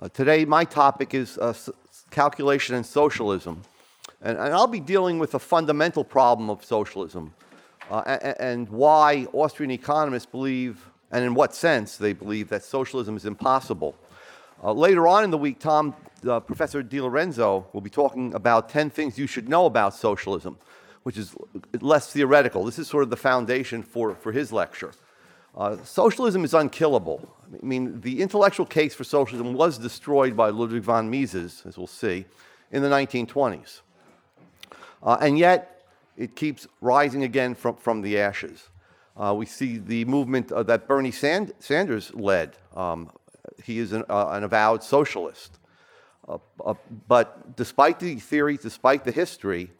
[0.00, 1.52] Uh, today, my topic is uh,
[2.10, 3.60] calculation and socialism.
[4.22, 7.34] And, and, I'll be dealing with a fundamental problem of socialism
[7.90, 13.14] uh, and, and, why Austrian economists believe, and in what sense they believe, that socialism
[13.14, 13.94] is impossible.
[14.64, 15.94] Uh, later on in the week, Tom,
[16.26, 20.56] uh, Professor DiLorenzo, will be talking about 10 things you should know about socialism,
[21.02, 21.34] which is
[21.82, 22.64] less theoretical.
[22.64, 24.92] This is sort of the foundation for, for his lecture.
[25.56, 27.28] Uh, socialism is unkillable.
[27.52, 31.86] I mean, the intellectual case for socialism was destroyed by Ludwig von Mises, as we'll
[31.86, 32.24] see,
[32.70, 33.80] in the 1920s.
[35.02, 35.84] Uh, and yet,
[36.16, 38.68] it keeps rising again from, from the ashes.
[39.16, 42.56] Uh, we see the movement uh, that Bernie Sand- Sanders led.
[42.76, 43.10] Um,
[43.64, 45.58] he is an, uh, an avowed socialist.
[46.28, 46.74] Uh,
[47.08, 49.70] but despite the theory, despite the history,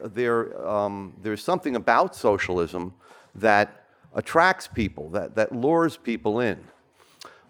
[0.00, 2.92] there, um, there's something about socialism
[3.34, 3.85] that
[4.16, 6.58] attracts people, that, that lures people in.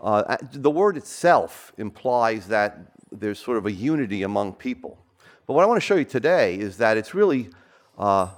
[0.00, 2.78] Uh, the word itself implies that
[3.10, 4.98] there's sort of a unity among people.
[5.46, 7.48] But what I want to show you today is that it's really
[7.96, 8.28] uh,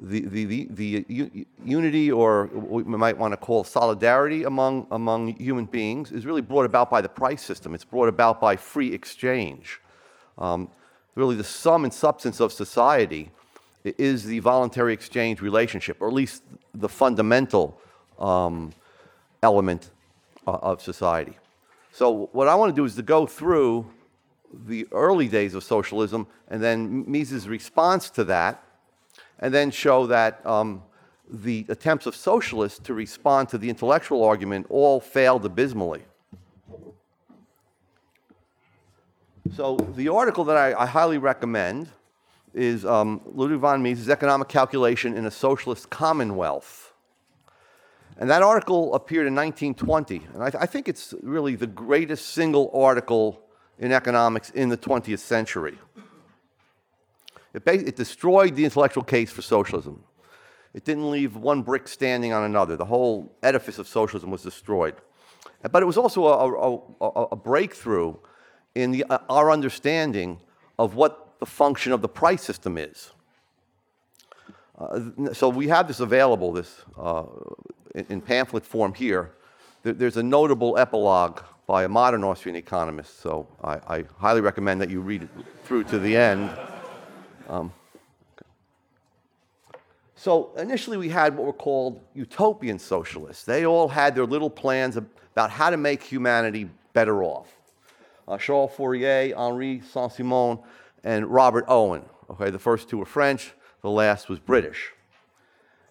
[0.00, 5.64] the, the, the, the unity, or we might want to call solidarity among, among human
[5.64, 7.72] beings, is really brought about by the price system.
[7.72, 9.80] It's brought about by free exchange.
[10.36, 10.68] Um,
[11.14, 13.30] really, the sum and substance of society
[13.84, 16.42] is the voluntary exchange relationship, or at least
[16.74, 17.78] the fundamental
[18.18, 18.72] um,
[19.42, 19.90] element
[20.46, 21.36] uh, of society.
[21.92, 23.86] So, what I want to do is to go through
[24.66, 28.62] the early days of socialism and then Mises' response to that,
[29.38, 30.82] and then show that um,
[31.28, 36.02] the attempts of socialists to respond to the intellectual argument all failed abysmally.
[39.54, 41.88] So, the article that I, I highly recommend
[42.54, 46.92] is um, Ludwig von Mises' Economic Calculation in a Socialist Commonwealth.
[48.16, 50.22] And that article appeared in 1920.
[50.34, 53.42] And I, th- I think it's really the greatest single article
[53.78, 55.76] in economics in the 20th century.
[57.52, 60.04] It, ba- it destroyed the intellectual case for socialism.
[60.74, 62.76] It didn't leave one brick standing on another.
[62.76, 64.94] The whole edifice of socialism was destroyed.
[65.62, 68.16] But it was also a, a, a, a breakthrough
[68.74, 70.40] in the, uh, our understanding
[70.78, 73.10] of what the function of the price system is.
[74.78, 75.00] Uh,
[75.34, 77.24] so we have this available, this uh,
[77.94, 79.32] in, in, pamphlet form here.
[79.82, 84.80] There, there's a notable epilogue by a modern Austrian economist, so I, I, highly recommend
[84.80, 85.28] that you read it
[85.64, 86.50] through to the end.
[87.50, 87.70] Um,
[90.16, 93.44] so initially we had what were called utopian socialists.
[93.44, 97.48] They all had their little plans about how to make humanity better off.
[98.26, 100.58] Uh, Charles Fourier, Henri Saint-Simon,
[101.04, 102.02] and Robert Owen.
[102.30, 104.92] Okay, the first two were French, the last was British.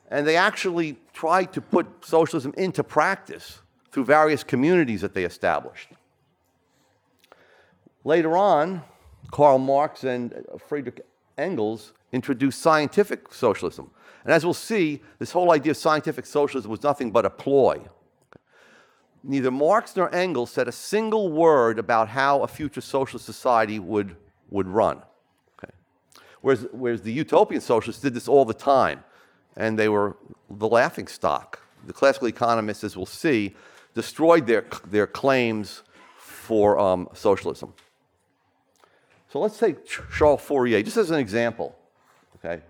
[0.10, 3.60] And they actually tried to put socialism into practice
[3.92, 5.90] through various communities that they established.
[8.04, 8.82] Later on,
[9.32, 11.02] Karl Marx and uh, Friedrich
[11.38, 13.92] Engels introduced scientific socialism.
[14.24, 17.82] And as we'll see, this whole idea of scientific socialism was nothing but a ploy.
[19.24, 24.16] Neither Marx nor Engels said a single word about how a future socialist society would
[24.54, 25.02] would run.
[25.58, 25.74] Okay.
[26.42, 29.04] Whereas, whereas the utopian socialists did this all the time,
[29.58, 30.16] and they were
[30.50, 31.60] the laughing stock.
[31.86, 33.56] The classical economists, as we'll see,
[33.94, 35.82] destroyed their, their claims
[36.18, 37.74] for um, socialism.
[39.30, 41.76] So let's take Charles Fourier, just as an example.
[42.38, 42.62] Okay,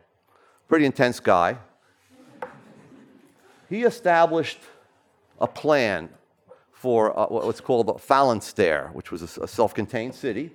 [0.70, 1.58] pretty intense guy.
[3.70, 4.60] He established
[5.42, 6.10] a plan
[6.72, 10.52] for uh, what's called the Phalanstère, which was a, a self-contained city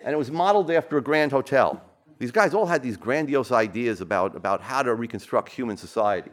[0.00, 1.82] and it was modeled after a grand hotel.
[2.18, 6.30] These guys all had these grandiose ideas about, about how to reconstruct human society.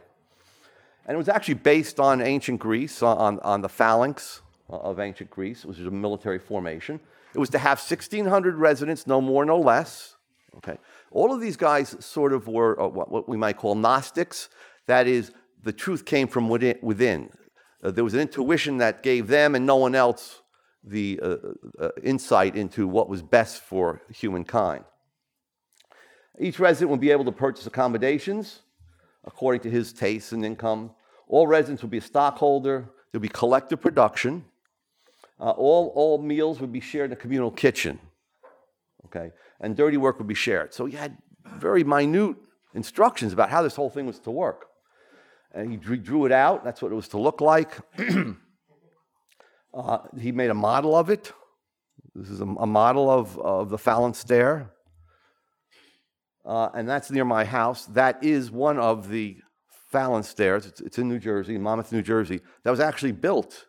[1.06, 5.64] And it was actually based on ancient Greece, on, on the phalanx of ancient Greece,
[5.64, 7.00] which was a military formation.
[7.34, 10.16] It was to have 1,600 residents, no more, no less.
[10.58, 10.78] Okay.
[11.10, 14.48] All of these guys sort of were uh, what we might call Gnostics.
[14.86, 15.32] That is,
[15.62, 17.30] the truth came from within.
[17.82, 20.40] Uh, there was an intuition that gave them and no one else
[20.86, 21.36] the uh,
[21.78, 24.84] uh, insight into what was best for humankind.
[26.38, 28.60] Each resident will be able to purchase accommodations
[29.24, 30.90] according to his tastes and income.
[31.28, 32.90] All residents will be a stockholder.
[33.10, 34.44] There'll be collective production.
[35.40, 37.98] Uh, all, all meals would be shared in a communal kitchen.
[39.06, 39.32] Okay?
[39.60, 40.74] And dirty work would be shared.
[40.74, 41.16] So he had
[41.56, 42.36] very minute
[42.74, 44.66] instructions about how this whole thing was to work.
[45.52, 46.64] And he drew it out.
[46.64, 47.78] That's what it was to look like.
[49.74, 51.32] Uh, he made a model of it.
[52.14, 54.70] This is a, a model of, of the Phalanstère.
[56.44, 57.86] Uh, and that's near my house.
[57.86, 59.38] That is one of the
[59.92, 60.68] Phalanstères.
[60.68, 62.40] It's, it's in New Jersey, Monmouth, New Jersey.
[62.62, 63.66] That was actually built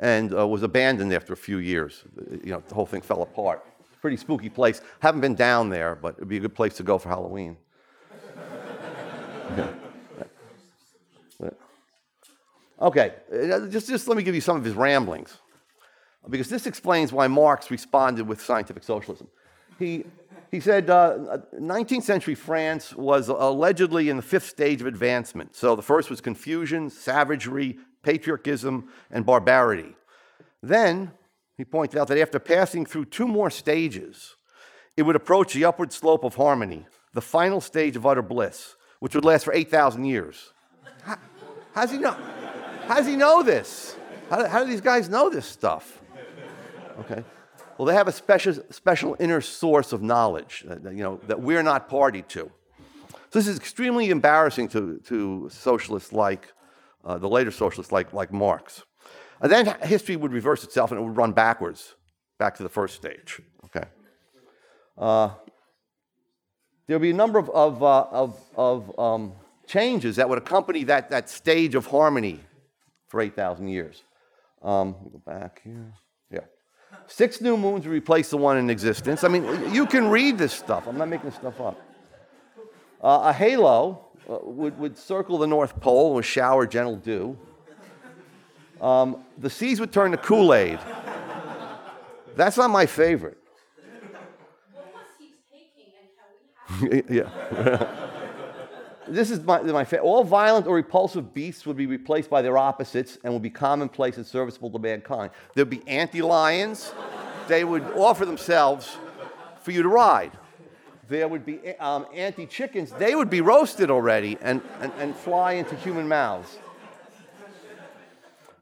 [0.00, 2.04] and uh, was abandoned after a few years.
[2.42, 3.64] You know, the whole thing fell apart.
[4.00, 4.80] Pretty spooky place.
[5.00, 7.56] Haven't been down there, but it'd be a good place to go for Halloween.
[12.80, 15.38] Okay, uh, just, just let me give you some of his ramblings,
[16.28, 19.28] because this explains why Marx responded with scientific socialism.
[19.78, 20.04] He,
[20.50, 25.54] he said uh, 19th century France was allegedly in the fifth stage of advancement.
[25.54, 29.94] So the first was confusion, savagery, patriarchism, and barbarity.
[30.62, 31.12] Then,
[31.56, 34.36] he pointed out that after passing through two more stages,
[34.96, 39.14] it would approach the upward slope of harmony, the final stage of utter bliss, which
[39.14, 40.52] would last for 8,000 years.
[41.02, 41.18] How,
[41.74, 42.16] how's he know?
[42.86, 43.96] How does he know this?
[44.28, 46.02] How do, how do these guys know this stuff?
[47.00, 47.24] Okay.
[47.78, 51.62] Well, they have a special, special inner source of knowledge that, you know, that we're
[51.62, 52.50] not party to.
[53.10, 56.52] So this is extremely embarrassing to, to socialists like
[57.04, 58.82] uh, the later socialists like, like Marx.
[59.40, 61.94] And then history would reverse itself and it would run backwards,
[62.38, 63.40] back to the first stage.
[63.64, 63.88] Okay.
[64.96, 65.30] Uh,
[66.86, 69.32] there would be a number of, of, uh, of, of um,
[69.66, 72.40] changes that would accompany that, that stage of harmony
[73.14, 74.02] for 8,000 years.
[74.60, 75.92] Um, go back here.
[76.32, 76.40] Yeah.
[77.06, 79.22] Six new moons replace the one in existence.
[79.22, 80.88] I mean, you can read this stuff.
[80.88, 81.80] I'm not making this stuff up.
[83.00, 87.38] Uh, a halo uh, would, would circle the North Pole and would shower gentle dew.
[88.80, 90.80] Um, the seas would turn to Kool Aid.
[92.34, 93.38] That's not my favorite.
[97.08, 98.00] yeah.
[99.08, 100.06] this is my, my favorite.
[100.06, 104.16] All violent or repulsive beasts would be replaced by their opposites and would be commonplace
[104.16, 105.30] and serviceable to mankind.
[105.54, 106.92] There'd be anti lions.
[107.48, 108.96] they would offer themselves
[109.62, 110.32] for you to ride.
[111.08, 112.90] There would be um, anti chickens.
[112.92, 116.58] They would be roasted already and, and, and fly into human mouths.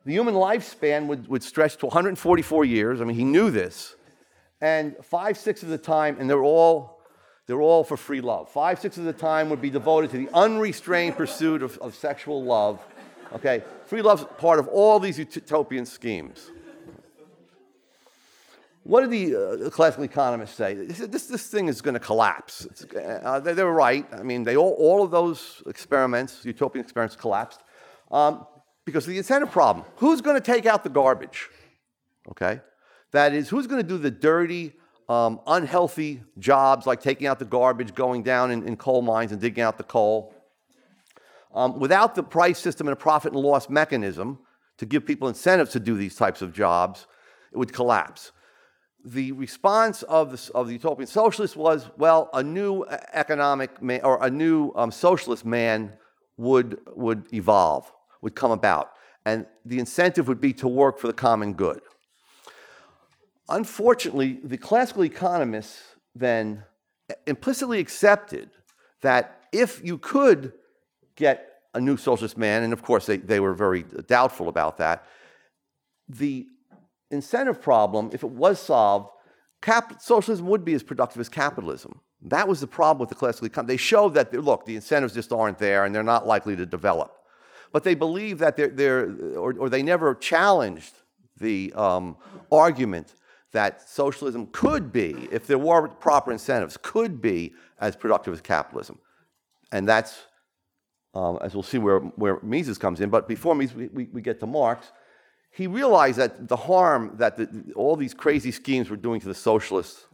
[0.05, 3.01] The human lifespan would, would stretch to 144 years.
[3.01, 3.95] I mean, he knew this.
[4.61, 7.02] And five, six of the time, and they're all
[7.47, 8.49] they're all for free love.
[8.49, 12.43] Five, six of the time would be devoted to the unrestrained pursuit of, of sexual
[12.43, 12.81] love.
[13.35, 13.63] Okay?
[13.87, 16.51] Free love's part of all these utopian schemes.
[18.85, 20.75] What did the uh, classical economists say?
[20.75, 22.67] They said this, this thing is going to collapse.
[22.97, 24.07] Uh, they, they, were right.
[24.13, 27.61] I mean, they all, all of those experiments, utopian experiments, collapsed
[28.11, 28.45] um,
[28.85, 29.87] because of the incentive problem.
[29.97, 31.49] Who's going to take out the garbage?
[32.31, 32.61] Okay?
[33.13, 34.73] That is, who's going to do the dirty,
[35.13, 39.41] um, unhealthy jobs like taking out the garbage, going down in, in coal mines and
[39.41, 40.35] digging out the coal.
[41.55, 44.39] Um, without the price system and a profit and loss mechanism
[44.79, 47.07] to give people incentives to do these types of jobs,
[47.53, 48.33] it would collapse.
[49.05, 54.25] The response of the, of the utopian socialists was well, a new economic man, or
[54.25, 55.93] a new um, socialist man
[56.39, 57.93] would, would evolve,
[58.23, 58.93] would come about.
[59.27, 61.83] And the incentive would be to work for the common good.
[63.49, 65.83] Unfortunately, the classical economists
[66.15, 66.65] then
[67.27, 68.51] implicitly accepted
[69.01, 70.53] that if you could
[71.17, 75.05] get a new socialist man, and of course they, they were very doubtful about that,
[76.09, 76.47] the
[77.11, 79.11] incentive problem, if it was solved,
[79.61, 82.01] cap- socialism would be as productive as capitalism.
[82.23, 83.75] That was the problem with the classical economy.
[83.75, 87.17] They showed that, look, the incentives just aren't there and they're not likely to develop.
[87.73, 90.95] But they believe that they're, they're or, or they never challenged
[91.39, 92.17] the um,
[92.51, 93.15] argument
[93.53, 98.99] that socialism could be, if there were proper incentives, could be as productive as capitalism.
[99.71, 100.23] And that's,
[101.15, 103.11] um, as we'll see where, where Mises comes in.
[103.11, 104.91] But before Mises, we, we, we get to Marx,
[105.51, 109.35] he realized that the harm that the, all these crazy schemes were doing to the
[109.35, 110.07] socialist,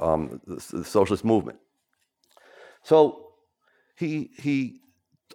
[0.00, 1.58] um, the, the socialist movement.
[2.82, 3.28] So
[3.96, 4.80] he, he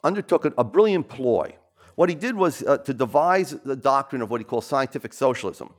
[0.03, 1.55] undertook a, a brilliant ploy.
[1.95, 5.73] What he did was uh, to devise the doctrine of what he called scientific socialism.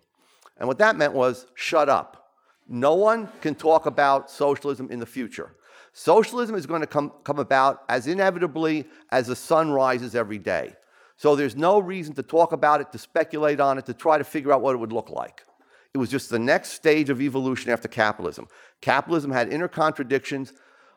[0.61, 2.35] And what that meant was shut up.
[2.69, 5.57] No one can talk about socialism in the future.
[5.93, 10.75] Socialism is going to come, come about as inevitably as the sun rises every day.
[11.17, 14.25] So there's no reason to talk about it, to speculate on it, to try to
[14.25, 15.43] figure out what it would look like.
[15.93, 18.47] It was just the next stage of evolution after capitalism.
[18.81, 20.53] Capitalism had inner contradictions.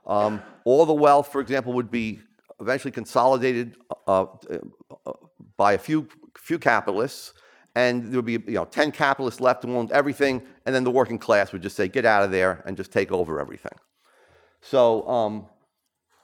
[0.06, 2.20] Um, all the wealth, for example, would be
[2.60, 3.76] eventually consolidated
[4.08, 5.14] uh, uh,
[5.58, 7.34] by a few, few capitalists
[7.76, 10.92] and there would be you know 10 capitalists left who owned everything, and then the
[10.92, 13.74] working class would just say, get out of there and just take over everything.
[14.62, 15.46] So um,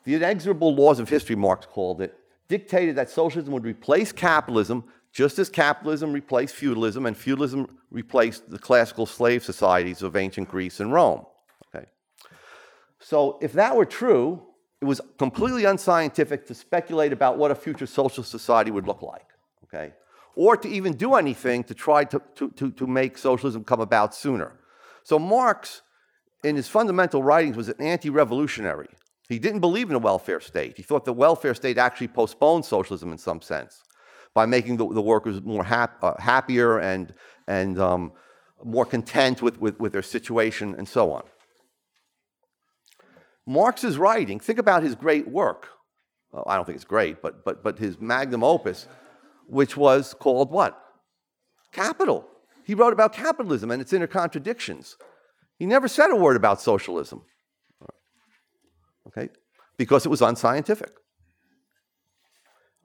[0.04, 5.40] the inexorable laws of history, Marx called it, dictated that socialism would replace capitalism just
[5.40, 10.94] as capitalism replaced feudalism and feudalism replaced the classical slave societies of ancient Greece and
[10.94, 11.26] Rome.
[11.74, 11.88] Okay.
[13.00, 14.42] So if that were true,
[14.82, 19.26] it was completely unscientific to speculate about what a future social society would look like.
[19.66, 19.94] Okay.
[20.40, 24.16] Or to even do anything to try to, to, to, to make socialism come about
[24.16, 24.54] sooner.
[25.04, 25.82] So Marx,
[26.46, 28.88] in his fundamental writings, was an anti-revolutionary.
[29.28, 30.78] He didn't believe in a welfare state.
[30.78, 33.84] He thought the welfare state actually postponed socialism in some sense
[34.34, 37.14] by making the, the workers more hap, uh, happier and,
[37.50, 38.14] and um,
[38.64, 41.24] more content with, with, with their situation and so on.
[43.46, 45.68] Marx's writing, think about his great work.
[46.32, 48.88] Well, I don't think it's great, but, but, but his magnum opus,
[49.50, 50.80] which was called what?
[51.72, 52.28] Capital.
[52.64, 54.96] He wrote about capitalism and its inner contradictions.
[55.58, 57.24] He never said a word about socialism.
[59.08, 59.30] Okay?
[59.78, 60.92] Because it was unscientific.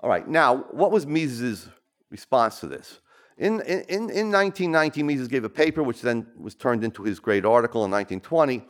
[0.00, 1.68] All right, now, what was Mises'
[2.10, 3.00] response to this?
[3.36, 7.44] In, in, in 1919, Mises gave a paper which then was turned into his great
[7.44, 8.66] article in 1920.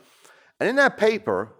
[0.59, 1.53] And in that paper,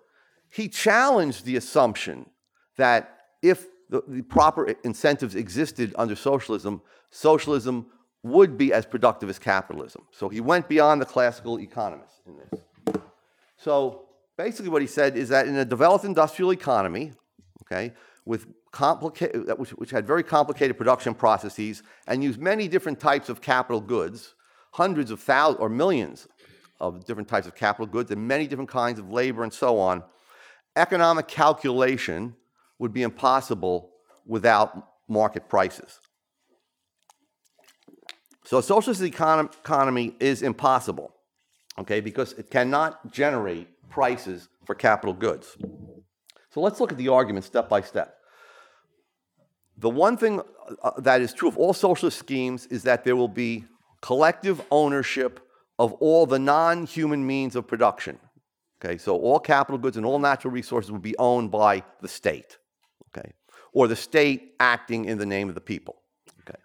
[0.50, 2.30] he challenged the assumption
[2.78, 7.88] that if the, the proper incentives existed under socialism, socialism
[8.24, 10.04] would be as productive as capitalism.
[10.12, 12.62] So he went beyond the classical economists in this.
[13.58, 17.14] So basically, what he said is that in a developed industrial economy,
[17.64, 17.94] okay,
[18.26, 23.42] with complicated, which, which had very complicated production processes and used many different types of
[23.42, 24.34] capital goods,
[24.72, 26.28] hundreds of thousands or millions
[26.80, 30.04] of different types of capital goods and many different kinds of labor and so on,
[30.76, 32.36] economic calculation
[32.80, 33.92] would be impossible
[34.26, 36.00] without market prices.
[38.44, 41.14] So a socialist economy, is impossible,
[41.80, 45.58] okay, because it cannot generate prices for capital goods.
[46.52, 48.16] So let's look at the argument step by step.
[49.78, 50.42] The one thing
[50.84, 53.66] uh, that is true of all socialist schemes is that there will be
[54.02, 55.40] collective ownership
[55.78, 58.20] of all the non human means of production.
[58.80, 62.58] Okay, so all capital goods and all natural resources will be owned by the state,
[63.16, 63.32] okay,
[63.74, 66.02] or the state acting in the name of the people.
[66.42, 66.60] Okay.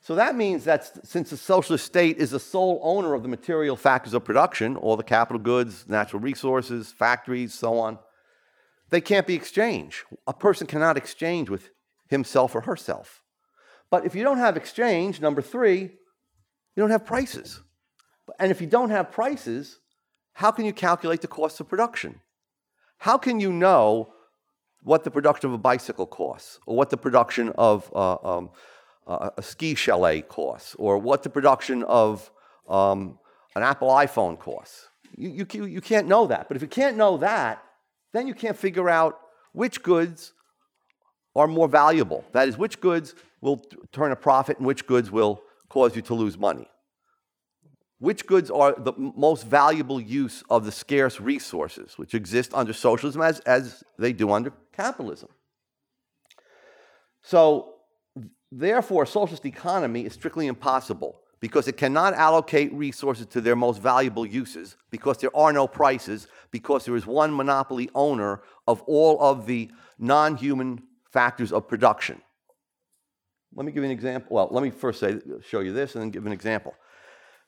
[0.00, 3.76] So that means that since the socialist state is the sole owner of the material
[3.76, 7.98] factors of production, all the capital goods, natural resources, factories, so on,
[8.90, 10.04] they can't be exchanged.
[10.26, 11.70] A person cannot exchange with
[12.08, 13.22] himself or herself.
[13.90, 17.60] But if you don't have exchange, number three, you don't have prices.
[18.38, 19.80] And if you don't have prices,
[20.34, 22.20] how can you calculate the cost of production?
[22.98, 24.12] How can you know
[24.86, 28.50] what the production of a bicycle costs, or what the production of uh, um,
[29.04, 32.30] uh, a ski chalet costs, or what the production of
[32.68, 33.18] um,
[33.56, 34.86] an Apple iPhone costs?
[35.16, 36.46] You, you, you can't know that.
[36.46, 37.64] But if you can't know that,
[38.12, 39.18] then you can't figure out
[39.50, 40.34] which goods
[41.34, 42.24] are more valuable.
[42.30, 46.14] That is, which goods will turn a profit and which goods will cause you to
[46.14, 46.68] lose money.
[47.98, 53.22] Which goods are the most valuable use of the scarce resources which exist under socialism
[53.22, 55.30] as, as they do under capitalism?
[57.22, 57.74] So,
[58.52, 64.26] therefore, socialist economy is strictly impossible because it cannot allocate resources to their most valuable
[64.26, 69.46] uses, because there are no prices, because there is one monopoly owner of all of
[69.46, 72.20] the non human factors of production.
[73.54, 74.36] Let me give you an example.
[74.36, 76.74] Well, let me first say, show you this and then give an example.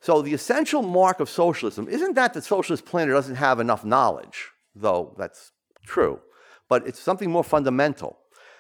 [0.01, 4.51] So, the essential mark of socialism isn't that the socialist planner doesn't have enough knowledge,
[4.75, 5.53] though that's
[5.85, 6.21] true,
[6.69, 8.19] but it's something more fundamental.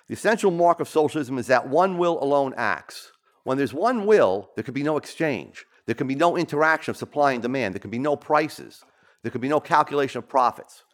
[0.09, 3.13] The essential mark of socialism is that one will alone acts.
[3.45, 5.65] When there's one will, there can be no exchange.
[5.87, 7.75] There can be no interaction of supply and demand.
[7.75, 8.85] There can be no prices.
[9.23, 10.85] There can be no calculation of profits.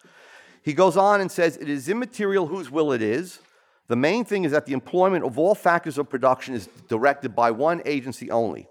[0.61, 3.39] He goes on and says, It is immaterial whose will it is.
[3.87, 7.51] The main thing is that the employment of all factors of production is directed by
[7.51, 8.67] one agency only.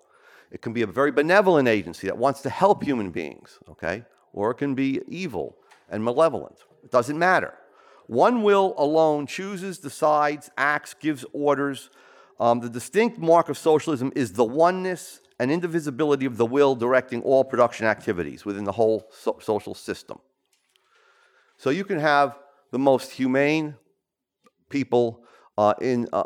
[0.54, 4.04] It can be a very benevolent agency that wants to help human beings, okay?
[4.32, 5.56] Or it can be evil
[5.90, 6.58] and malevolent.
[6.84, 7.54] It doesn't matter.
[8.06, 11.90] One will alone chooses, decides, acts, gives orders.
[12.38, 17.20] Um, the distinct mark of socialism is the oneness and indivisibility of the will directing
[17.22, 20.20] all production activities within the whole so- social system.
[21.56, 22.38] So you can have
[22.70, 23.74] the most humane
[24.68, 25.24] people
[25.58, 26.24] uh, in, uh,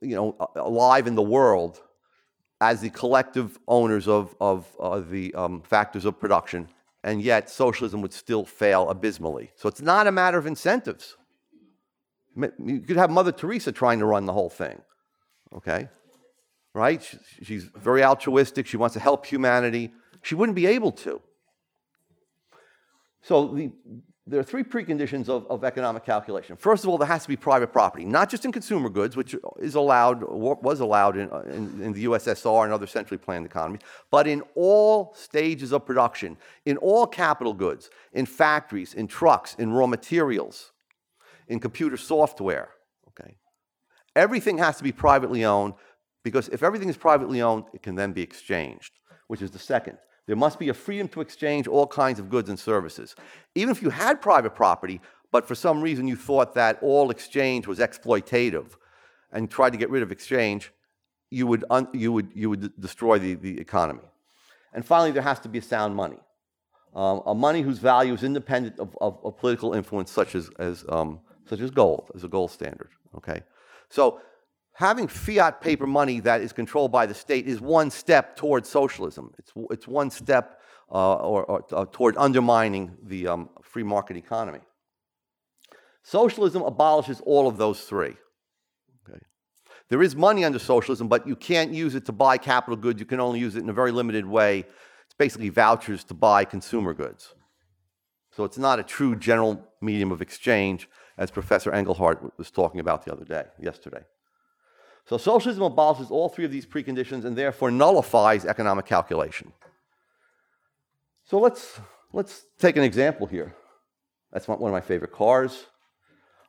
[0.00, 1.80] you know, alive in the world
[2.60, 6.68] as the collective owners of, of uh, the um, factors of production,
[7.02, 9.50] and yet socialism would still fail abysmally.
[9.56, 11.16] So it's not a matter of incentives.
[12.36, 14.80] You could have Mother Teresa trying to run the whole thing,
[15.54, 15.88] okay?
[16.74, 17.02] Right?
[17.42, 18.66] She's very altruistic.
[18.66, 19.92] She wants to help humanity.
[20.22, 21.20] She wouldn't be able to.
[23.22, 23.72] So the,
[24.26, 26.56] there are three preconditions of, of, economic calculation.
[26.56, 29.34] First of all, there has to be private property, not just in consumer goods, which
[29.58, 34.26] is allowed, was allowed in, in, in, the USSR and other centrally planned economies, but
[34.26, 36.36] in all stages of production,
[36.66, 40.72] in all capital goods, in factories, in trucks, in raw materials,
[41.48, 42.68] in computer software.
[43.08, 43.36] Okay,
[44.14, 45.74] everything has to be privately owned
[46.22, 48.92] Because if everything is privately owned, it can then be exchanged,
[49.28, 49.98] which is the second.
[50.30, 53.16] There must be a freedom to exchange all kinds of goods and services.
[53.56, 55.00] Even if you had private property,
[55.32, 58.76] but for some reason you thought that all exchange was exploitative
[59.32, 60.70] and tried to get rid of exchange,
[61.30, 64.04] you would, un, you would, you would destroy the, the economy.
[64.72, 66.20] And finally, there has to be a sound money.
[66.94, 70.84] Um, a money whose value is independent of, of, of political influence, such as, as,
[70.88, 71.18] um,
[71.48, 72.90] such as gold, as a gold standard.
[73.16, 73.42] Okay?
[73.88, 74.20] So,
[74.80, 79.30] having fiat paper money that is controlled by the state is one step towards socialism.
[79.38, 80.58] It's, it's one step
[80.90, 84.60] uh, or, or uh, toward undermining the um, free market economy.
[86.02, 88.16] Socialism abolishes all of those three.
[89.06, 89.20] Okay.
[89.90, 93.00] There is money under socialism, but you can't use it to buy capital goods.
[93.00, 94.60] You can only use it in a very limited way.
[94.60, 97.34] It's basically vouchers to buy consumer goods.
[98.34, 103.04] So it's not a true general medium of exchange, as Professor Engelhardt was talking about
[103.04, 104.04] the other day, yesterday.
[105.06, 109.52] So socialism abolishes all three of these preconditions and therefore nullifies economic calculation.
[111.24, 111.80] So let's,
[112.12, 113.54] let's take an example here.
[114.32, 115.66] That's one of my favorite cars.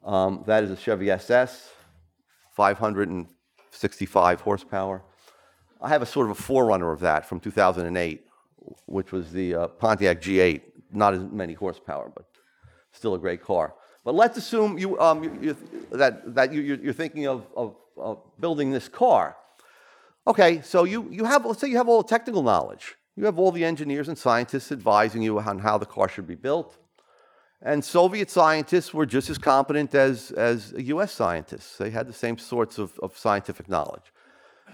[0.03, 1.69] Um, that is a Chevy SS,
[2.55, 5.03] 565 horsepower.
[5.81, 8.25] I have a sort of a forerunner of that from 2008,
[8.85, 10.61] which was the uh, Pontiac G8.
[10.91, 12.25] Not as many horsepower, but
[12.91, 13.73] still a great car.
[14.03, 15.57] But let's assume you, um, you, you,
[15.91, 19.37] that, that you, are thinking of, of, of, building this car.
[20.27, 22.95] Okay, so you, you have, let's say you have all the technical knowledge.
[23.15, 26.35] You have all the engineers and scientists advising you on how the car should be
[26.35, 26.77] built.
[27.61, 31.77] And Soviet scientists were just as competent as, as US scientists.
[31.77, 34.11] They had the same sorts of, of scientific knowledge.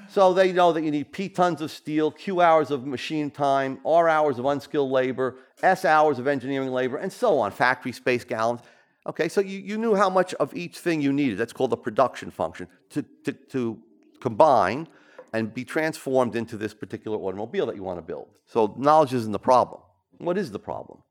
[0.09, 3.79] So they know that you need P tons of steel, Q hours of machine time,
[3.85, 8.23] R hours of unskilled labor, S hours of engineering labor, and so on, factory space
[8.23, 8.61] gallons.
[9.07, 11.37] Okay, so you, you knew how much of each thing you needed.
[11.37, 13.79] That's called the production function to, to, to
[14.19, 14.87] combine
[15.33, 18.27] and be transformed into this particular automobile that you want to build.
[18.45, 19.81] So knowledge isn't the problem.
[20.17, 21.03] What is the problem?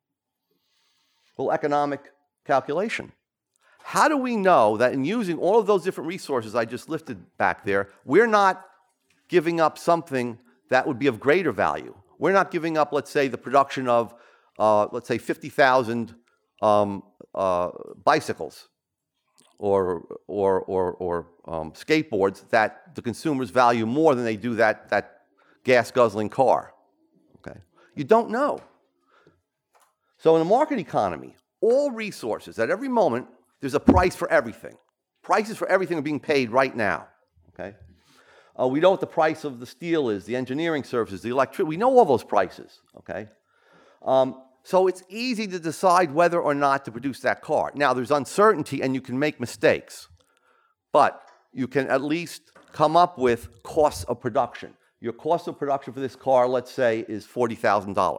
[1.36, 2.12] Well, economic
[2.44, 3.12] calculation.
[3.82, 7.18] How do we know that in using all of those different resources I just listed
[7.38, 8.64] back there, we're not
[9.28, 10.38] giving up something
[10.70, 11.94] that would be of greater value?
[12.18, 14.14] We're not giving up, let's say, the production of,
[14.59, 16.14] uh, let's say, 50,000
[16.62, 17.02] um,
[17.37, 17.70] uh,
[18.05, 18.68] bicycles
[19.59, 24.88] or, or, or, or um, skateboards that the consumers value more than they do that,
[24.90, 25.22] that
[25.64, 26.72] gas guzzling car.
[27.38, 27.59] Okay?
[27.94, 28.61] You don't know.
[30.18, 33.27] So, in a market economy, all resources at every moment,
[33.61, 34.77] there's a price for everything.
[35.22, 37.09] Prices for everything are being paid right now.
[37.53, 37.77] Okay?
[38.59, 41.68] Uh, we know what the price of the steel is, the engineering services, the electricity.
[41.68, 42.81] We know all those prices.
[42.99, 43.29] Okay?
[44.03, 47.72] Um, so it's easy to decide whether or not to produce that car.
[47.74, 50.09] Now, there's uncertainty and you can make mistakes,
[50.92, 54.74] but you can at least come up with costs of production.
[55.00, 58.18] Your cost of production for this car, let's say, is $40,000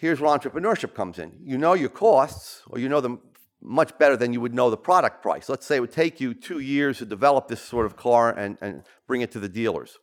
[0.00, 1.30] here's where entrepreneurship comes in.
[1.44, 3.20] You know your costs, or you know them
[3.62, 5.50] much better than you would know the product price.
[5.50, 8.56] Let's say it would take you two years to develop this sort of car and,
[8.62, 9.98] and bring it to the dealers.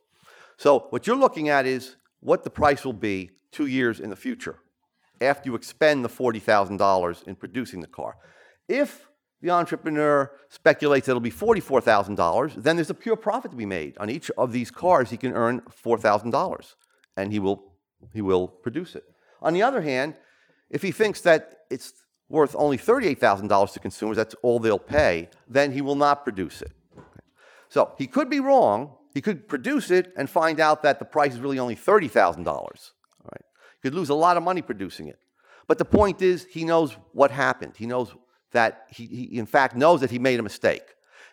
[0.56, 4.16] So, what you're looking at is what the price will be two years in the
[4.16, 4.60] future
[5.20, 8.16] after you expend the $40,000 in producing the car.
[8.68, 9.08] If
[9.40, 13.96] the entrepreneur speculates that it'll be $44,000, then there's a pure profit to be made.
[13.98, 16.74] On each of these cars, he can earn $4,000
[17.16, 17.72] and he will,
[18.12, 19.04] he will produce it.
[19.40, 20.14] On the other hand,
[20.70, 21.92] if he thinks that it's
[22.28, 26.72] worth only $38,000 to consumers, that's all they'll pay, then he will not produce it.
[27.68, 28.94] So he could be wrong.
[29.14, 32.90] He could produce it and find out that the price is really only $30,000.
[33.82, 35.18] Could lose a lot of money producing it.
[35.66, 37.74] But the point is, he knows what happened.
[37.76, 38.12] He knows
[38.52, 40.82] that he, he in fact knows that he made a mistake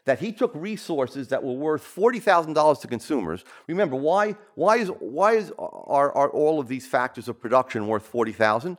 [0.05, 3.43] that he took resources that were worth $40,000 to consumers.
[3.67, 8.05] Remember, why, why, is, why is, are, are all of these factors of production worth
[8.05, 8.77] 40,000?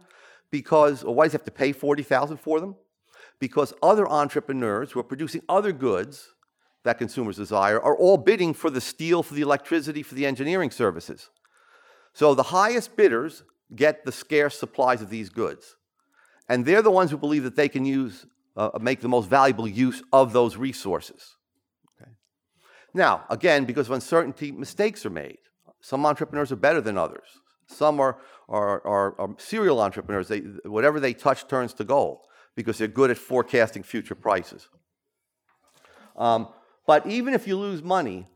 [0.50, 2.76] Because, or why does he have to pay 40,000 for them?
[3.40, 6.32] Because other entrepreneurs who are producing other goods
[6.84, 10.70] that consumers desire are all bidding for the steel, for the electricity, for the engineering
[10.70, 11.30] services.
[12.12, 13.42] So the highest bidders
[13.74, 15.76] get the scarce supplies of these goods.
[16.48, 18.26] And they're the ones who believe that they can use
[18.56, 21.36] uh, make the most valuable use of those resources.
[22.00, 22.10] Okay?
[22.94, 25.38] Now, again, because of uncertainty, mistakes are made.
[25.80, 27.26] Some entrepreneurs are better than others.
[27.68, 30.28] Some are, are, are, are serial entrepreneurs.
[30.28, 32.20] They, whatever they touch turns to gold
[32.54, 34.68] because they're good at forecasting future prices.
[36.16, 36.48] Um,
[36.86, 38.26] but even if you lose money,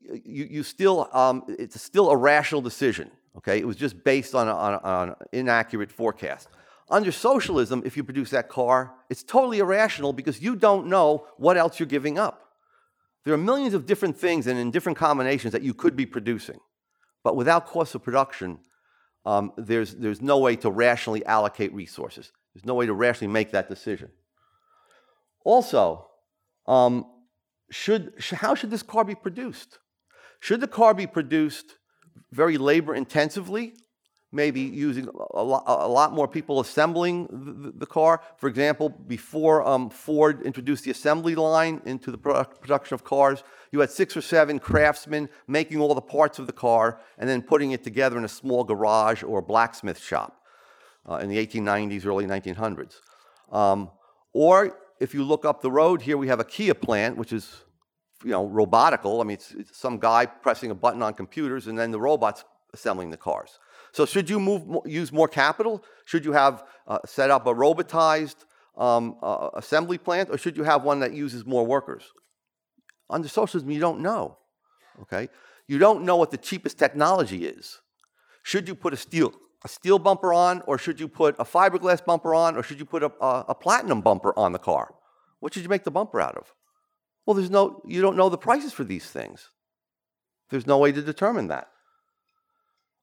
[0.00, 3.10] you, you still, um, it's still a rational decision.
[3.36, 6.48] Okay, it was just based on, an inaccurate forecast.
[6.88, 11.56] Under socialism, if you produce that car, it's totally irrational because you don't know what
[11.56, 12.48] else you're giving up.
[13.24, 16.58] There are millions of different things and in different combinations that you could be producing.
[17.22, 18.58] But without cost of production,
[19.24, 22.32] um, there's, there's no way to rationally allocate resources.
[22.54, 24.10] There's no way to rationally make that decision.
[25.44, 26.08] Also,
[26.66, 27.06] um,
[27.70, 29.78] should, sh- how should this car be produced?
[30.40, 31.76] Should the car be produced
[32.32, 33.74] very labor intensively
[34.32, 37.26] maybe using a lot, a lot more people assembling
[37.62, 38.22] the, the, car.
[38.36, 43.80] For example, before um, Ford introduced the assembly line into the production of cars, you
[43.80, 47.72] had six or seven craftsmen making all the parts of the car and then putting
[47.72, 50.40] it together in a small garage or blacksmith shop
[51.08, 53.00] uh, in the 1890s, early 1900s.
[53.50, 53.90] Um,
[54.32, 57.64] or if you look up the road here, we have a Kia plant, which is
[58.24, 59.20] you know robotical.
[59.20, 62.44] I mean, it's, it's some guy pressing a button on computers and then the robots
[62.72, 63.58] assembling the cars.
[63.92, 65.84] So should you move, use more capital?
[66.04, 68.36] Should you have uh, set up a robotized
[68.76, 72.04] um, uh, assembly plant, or should you have one that uses more workers?
[73.08, 74.38] Under socialism, you don't know.
[75.02, 75.28] Okay,
[75.66, 77.80] you don't know what the cheapest technology is.
[78.42, 79.32] Should you put a steel
[79.64, 82.86] a steel bumper on, or should you put a fiberglass bumper on, or should you
[82.86, 84.94] put a, a, a platinum bumper on the car?
[85.40, 86.54] What should you make the bumper out of?
[87.26, 89.48] Well, there's no, you don't know the prices for these things.
[90.50, 91.68] There's no way to determine that.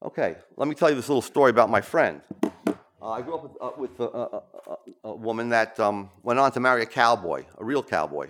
[0.03, 2.21] Okay, let me tell you this little story about my friend.
[3.01, 6.39] Uh, I grew up with, uh, with a, a, a, a, woman that um, went
[6.39, 8.29] on to marry a cowboy, a real cowboy.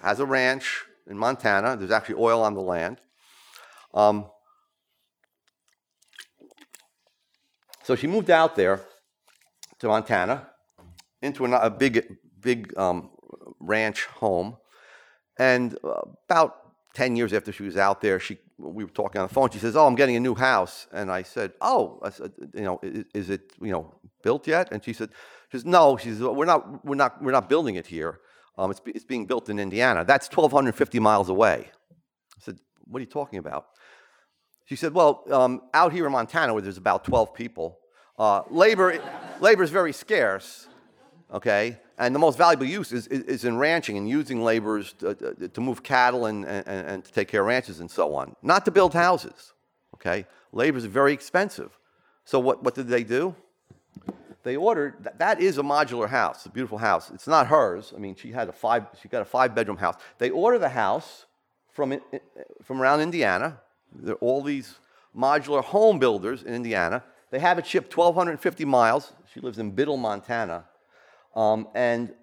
[0.00, 1.76] Has a ranch in Montana.
[1.76, 3.00] There's actually oil on the land.
[3.92, 4.26] Um,
[7.82, 8.80] so she moved out there
[9.78, 10.48] to Montana
[11.22, 13.10] into a, big, big um,
[13.60, 14.56] ranch home.
[15.38, 16.56] And uh, about
[16.94, 19.50] 10 years after she was out there, she we were talking on the phone.
[19.50, 22.62] She says, "Oh, I'm getting a new house," and I said, "Oh, I said, you
[22.62, 25.10] know, is, is, it you know built yet?" And she said,
[25.50, 25.96] "She says no.
[25.96, 28.20] She says we're not we're not we're not building it here.
[28.56, 30.04] Um, it's it's being built in Indiana.
[30.04, 31.70] That's 1,250 miles away."
[32.36, 33.66] I said, "What are you talking about?"
[34.64, 37.78] She said, "Well, um, out here in Montana, where there's about 12 people,
[38.18, 39.00] uh, labor
[39.40, 40.67] labor is very scarce.
[41.30, 45.14] Okay, and the most valuable use is, is, is in ranching and using laborers to,
[45.52, 48.64] to move cattle and, and, and, to take care of ranches and so on, not
[48.64, 49.52] to build houses.
[49.94, 50.24] Okay?
[50.52, 51.76] Labor is very expensive.
[52.24, 53.34] So, what, what did they do?
[54.42, 57.10] They ordered, that, that is a modular house, a beautiful house.
[57.10, 57.92] It's not hers.
[57.94, 59.96] I mean, she, had a five, she got a five bedroom house.
[60.16, 61.26] They order the house
[61.70, 62.18] from, eh, eh,
[62.62, 63.60] from around Indiana.
[63.92, 64.76] There are all these
[65.14, 67.02] modular home builders in Indiana.
[67.30, 69.12] They have it shipped 1,250 miles.
[69.34, 70.64] She lives in Biddle, Montana
[71.34, 72.14] um, and,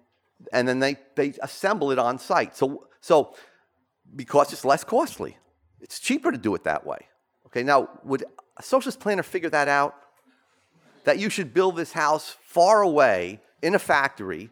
[0.52, 2.56] and then they, they assemble it on site.
[2.56, 3.34] So, so
[4.14, 5.38] because it's less costly,
[5.80, 7.08] it's cheaper to do it that way.
[7.46, 8.24] Okay, now would
[8.56, 9.94] a socialist planner figure that out?
[11.04, 14.50] That you should build this house far away in a factory,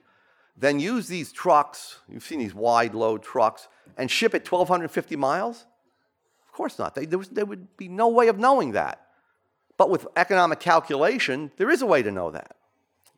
[0.57, 5.67] then use these trucks, you've seen these wide load trucks, and ship it 1,250 miles?
[6.47, 6.95] Of course not.
[6.95, 9.01] They, there, was, there would be no way of knowing that.
[9.77, 12.57] But with economic calculation, there is a way to know that.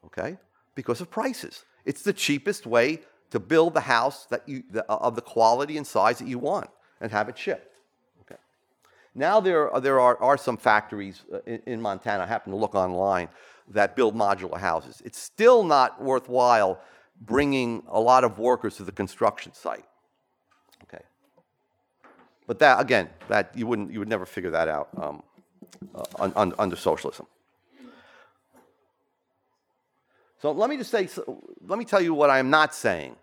[0.06, 0.38] Okay?
[0.76, 1.64] Because of prices.
[1.84, 5.86] It's the cheapest way to build the house that you, the, of the quality and
[5.86, 7.74] size that you want and have it shipped.
[8.20, 8.40] Okay.
[9.16, 12.58] Now there, are, there are, are some factories uh, in, in Montana, I happen to
[12.58, 13.28] look online,
[13.70, 15.02] that build modular houses.
[15.04, 16.80] It's still not worthwhile
[17.20, 19.86] bringing a lot of workers to the construction site.
[20.84, 21.02] Okay.
[22.46, 25.22] But that, again, that you, wouldn't, you would never figure that out um,
[25.94, 27.26] uh, under socialism.
[30.46, 31.08] So let me just say,
[31.66, 33.16] let me tell you what I am not saying.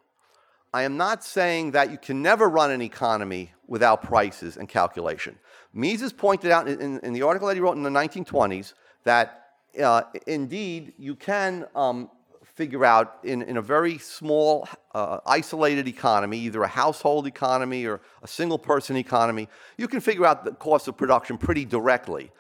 [0.74, 5.40] I am not saying that you can never run an economy without prices and calculation.
[5.72, 8.74] Mises pointed out in, in the article that he wrote in the 1920s
[9.06, 12.10] that uh, indeed you can um,
[12.44, 18.02] figure out in, in a very small, uh, isolated economy, either a household economy or
[18.22, 22.32] a single person economy, you can figure out the cost of production pretty directly,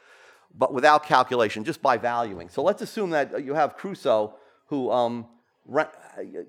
[0.54, 2.50] but without calculation, just by valuing.
[2.50, 5.28] So let's assume that you have Crusoe who um,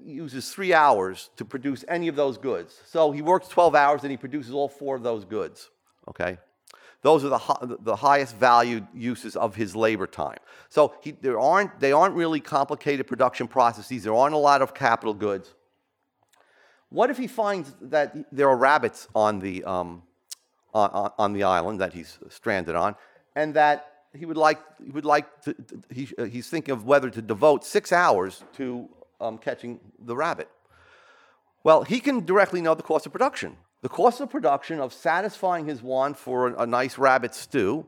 [0.05, 2.81] uses three hours to produce any of those goods.
[2.87, 5.71] So he works 12 hours and he produces all four of those goods.
[6.09, 6.39] Okay?
[7.03, 10.39] Those are the, the highest valued uses of his labor time.
[10.71, 14.05] So he, there aren't, they aren't really complicated production processes.
[14.05, 15.55] There aren't a lot of capital goods.
[16.89, 20.03] What if he finds that there are rabbits on the, um,
[20.73, 22.97] on, on the island that he's stranded on,
[23.37, 25.55] and that he would like, he would like to,
[25.91, 28.89] he, he's thinking of whether to devote six hours to
[29.21, 30.49] um, catching the rabbit.
[31.63, 33.57] Well, he can directly know the cost of production.
[33.83, 37.87] The cost of production of satisfying his want for a, a nice rabbit stew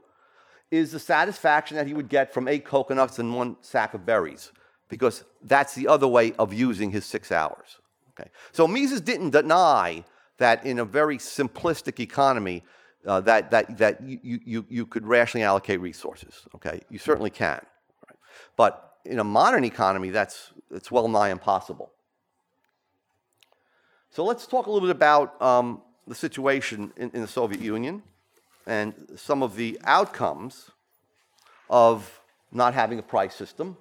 [0.70, 4.52] is the satisfaction that he would get from eight coconuts and one sack of berries,
[4.88, 7.78] because that's the other way of using his six hours.
[8.18, 8.30] Okay.
[8.52, 10.04] So Mises didn't deny
[10.38, 12.64] that in a very simplistic economy,
[13.06, 16.42] uh, that, that, that you, you, you could rationally allocate resources.
[16.54, 17.64] Okay, you certainly can.
[18.08, 18.18] Right?
[18.56, 21.92] But in a modern economy, that's, it's well nigh impossible.
[24.10, 28.02] So let's talk a little bit about um, the situation in, in the Soviet Union
[28.66, 30.70] and some of the outcomes
[31.70, 33.76] of not having a price system.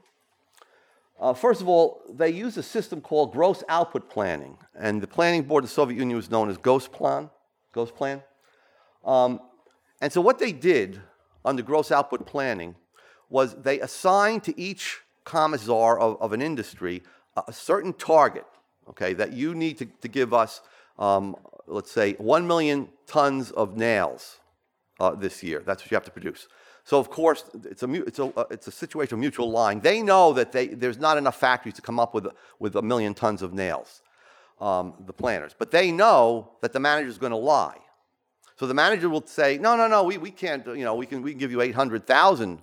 [1.19, 5.43] Uh, first of all, they used a system called gross output planning, and the planning
[5.43, 7.29] board of the Soviet Union was known as Gosplan.
[7.73, 8.21] Gosplan.
[9.05, 9.39] Um,
[10.01, 11.01] and so what they did
[11.43, 12.75] under gross output planning
[13.29, 17.03] was they assigned to each commissar of, of an industry
[17.35, 18.45] a, a, certain target,
[18.89, 20.61] okay, that you need to, to give us,
[20.99, 21.35] um,
[21.67, 24.37] let's say, 1 million tons of nails
[24.99, 25.61] uh, this year.
[25.65, 26.47] That's what you have to produce.
[26.83, 29.79] So of course, it's a, it's a, uh, it's a situation of mutual lying.
[29.81, 32.27] They know that they, there's not enough factories to come up with,
[32.59, 34.03] with a million tons of nails,
[34.61, 35.55] um, the planners.
[35.57, 37.77] But they know that the manager is going to lie.
[38.57, 41.21] So the manager will say, no, no, no, we, we can't, you know, we can,
[41.21, 42.61] we can give you 800,000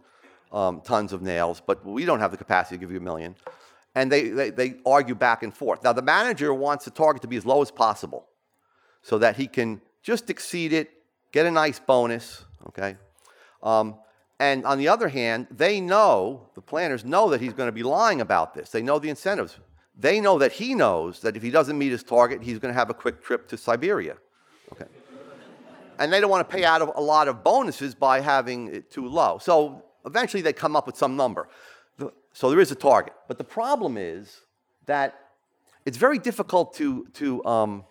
[0.51, 3.35] um, tons of nails, but we don't have the capacity to give you a million.
[3.95, 5.85] And they, they, they argue back and forth.
[5.85, 8.27] Now, the manager wants the target to be as low as possible
[9.03, 10.91] so that he can just exceed it,
[11.31, 12.97] get a nice bonus, okay?
[13.63, 13.97] Um,
[14.41, 17.83] and on the other hand, they know, the planners know that he's going to be
[17.83, 18.71] lying about this.
[18.71, 19.59] They know the incentives.
[19.97, 22.79] They know that he knows that if he doesn't meet his target, he's going to
[22.79, 24.17] have a quick trip to Siberia.
[24.73, 24.87] Okay.
[26.03, 29.07] And they don't want to pay out a lot of bonuses by having it too
[29.07, 29.39] low.
[29.39, 31.49] So eventually they come up with some number.
[32.33, 33.15] So there is a target.
[33.29, 34.41] But the problem is
[34.87, 35.15] that
[35.87, 37.85] it's very difficult to, to um,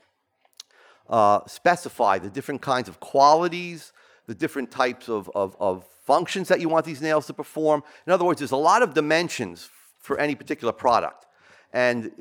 [1.10, 3.94] uh, specify the different kinds of qualities,
[4.28, 7.82] the different types of, of, of functions that you want these nails to perform.
[8.06, 9.70] In other words, there's a lot of dimensions
[10.00, 11.28] for any particular product.
[11.72, 12.12] And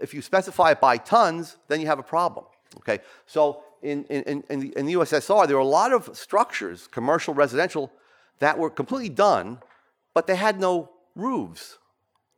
[0.00, 2.44] if you specify it by tons, then you have a problem.
[2.76, 3.00] Okay?
[3.26, 7.34] So in, in, in, the, in the USSR, there were a lot of structures, commercial,
[7.34, 7.92] residential,
[8.38, 9.58] that were completely done,
[10.14, 11.78] but they had no roofs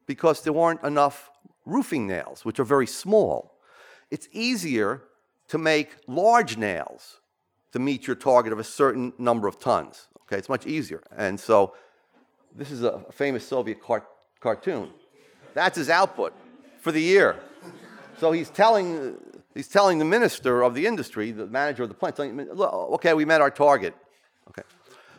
[0.06, 1.30] because there weren't enough
[1.64, 3.58] roofing nails, which are very small.
[4.10, 5.02] It's easier
[5.48, 7.20] to make large nails
[7.72, 10.08] to meet your target of a certain number of tons.
[10.22, 11.02] Okay, it's much easier.
[11.16, 11.74] And so
[12.54, 14.06] this is a famous Soviet car-
[14.40, 14.90] cartoon.
[15.54, 16.32] That's his output
[16.80, 17.36] for the year.
[18.18, 19.16] So he's telling,
[19.54, 23.24] he's telling the minister of the industry, the manager of the plant, telling, okay, we
[23.24, 23.94] met our target.
[24.48, 24.62] Okay.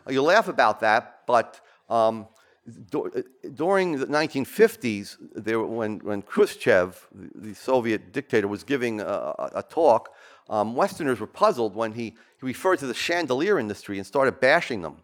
[0.10, 2.28] You laugh about that, but um,
[3.54, 10.13] during the 1950s, there, when, when Khrushchev, the Soviet dictator, was giving a, a talk,
[10.50, 14.82] um, Westerners were puzzled when he, he referred to the chandelier industry and started bashing
[14.82, 14.98] them.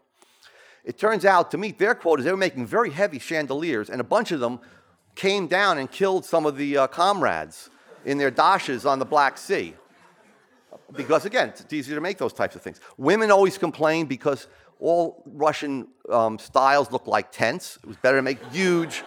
[0.84, 4.04] It turns out, to meet their quotas, they were making very heavy chandeliers, and a
[4.04, 4.60] bunch of them
[5.16, 7.70] came down and killed some of the uh, comrades
[8.06, 9.76] in their dachas on the Black Sea.
[10.94, 12.80] Because, again, it's easier to make those types of things.
[12.98, 14.48] Women always complain because
[14.80, 17.78] all Russian um, styles look like tents.
[17.82, 19.04] It was better to make huge.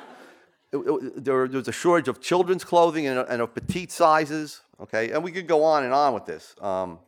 [0.73, 4.63] It, it, there, there, was a shortage of children's clothing and, and, of petite sizes.
[4.81, 6.55] Okay, and we could go on and on with this.
[6.61, 6.99] Um,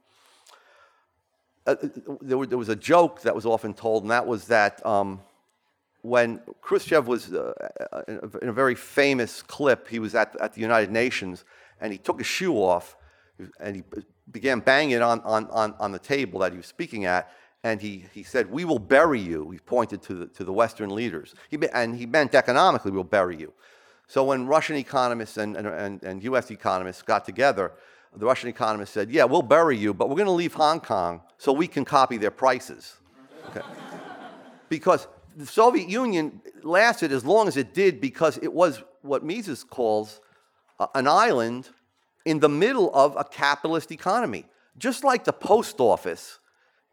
[1.67, 1.75] uh,
[2.21, 5.21] there, there, was a joke that was often told, and that was that um,
[6.03, 7.53] when Khrushchev was uh,
[7.93, 8.03] uh
[8.41, 11.45] in a very famous clip, he was at, at the United Nations,
[11.81, 12.97] and he took his shoe off,
[13.61, 13.83] and he
[14.31, 17.31] began banging on, on, on, on the table that he was speaking at,
[17.63, 19.51] and he, he said, We will bury you.
[19.51, 21.35] He pointed to the, to the Western leaders.
[21.51, 23.53] He, and he meant economically, we'll bury you.
[24.09, 27.73] So when Russian economists and, and, and, US economists got together,
[28.17, 31.23] the Russian economists said, Yeah, we'll bury you, but we're going to leave Hong Kong
[31.39, 32.97] so we can copy their prices.
[33.49, 33.63] Okay.
[34.69, 39.65] because the Soviet Union lasted as long as it did because it was what Mises
[39.65, 40.21] calls
[40.95, 41.71] an island
[42.25, 44.45] in the middle of a capitalist economy.
[44.79, 46.39] Just like the post office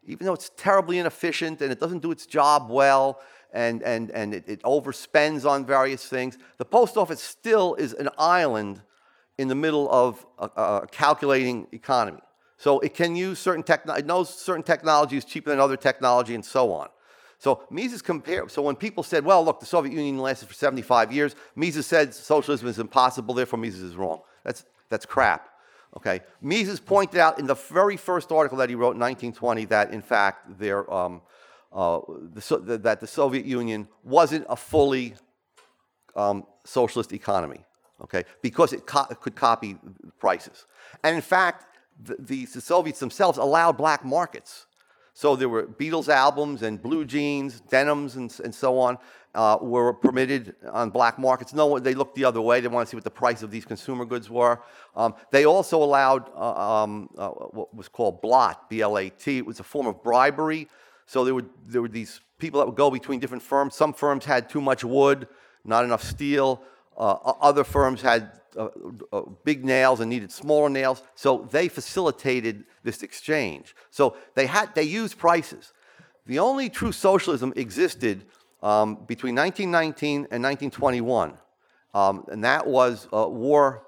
[0.06, 3.20] even though it's terribly inefficient and it doesn't do its job well
[3.52, 8.08] and, and, and it, it overspends on various things, the post office still is an
[8.18, 8.82] island
[9.38, 12.20] in the middle of a, a calculating economy.
[12.56, 16.34] So it can use certain technology, it knows certain technology is cheaper than other technology
[16.34, 16.88] and so on.
[17.44, 21.12] So Mises compared, so when people said, well, look, the Soviet Union lasted for 75
[21.12, 24.22] years, Mises said socialism is impossible, therefore Mises is wrong.
[24.44, 25.50] That's, that's crap.
[25.94, 29.92] Okay, Mises pointed out in the very first article that he wrote in 1920 that,
[29.92, 31.20] in fact, there, um,
[31.70, 32.00] uh,
[32.32, 35.14] the, that the Soviet Union wasn't a fully
[36.16, 37.62] um, socialist economy,
[38.00, 39.76] okay, because it, co- could copy
[40.18, 40.64] prices.
[41.02, 41.66] And in fact,
[42.02, 44.64] the, the, the, Soviets themselves allowed black markets.
[45.14, 48.98] So there were Beatles albums and blue jeans, denims, and, and so on
[49.34, 51.54] uh, were permitted on black markets.
[51.54, 52.60] No, one they looked the other way.
[52.60, 54.60] They wanted to see what the price of these consumer goods were.
[54.96, 59.38] Um, they also allowed uh, um, uh, what was called blat, B-L-A-T.
[59.38, 60.68] It was a form of bribery.
[61.06, 63.76] So there were, there were these people that would go between different firms.
[63.76, 65.28] Some firms had too much wood,
[65.64, 66.62] not enough steel.
[66.96, 68.68] Uh, other firms had uh,
[69.12, 71.02] uh, big nails and needed smaller nails.
[71.14, 73.74] So they facilitated this exchange.
[73.90, 75.72] So they, had, they used prices.
[76.26, 78.24] The only true socialism existed
[78.62, 81.34] um, between 1919 and 1921,
[81.92, 83.82] um, and that was uh, war.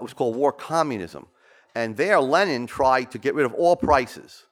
[0.00, 1.28] Was called war communism,
[1.76, 4.46] and there Lenin tried to get rid of all prices,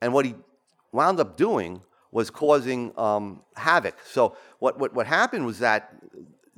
[0.00, 0.36] and what he
[0.92, 3.96] wound up doing was causing um, havoc.
[4.04, 5.94] So what, what, what happened was that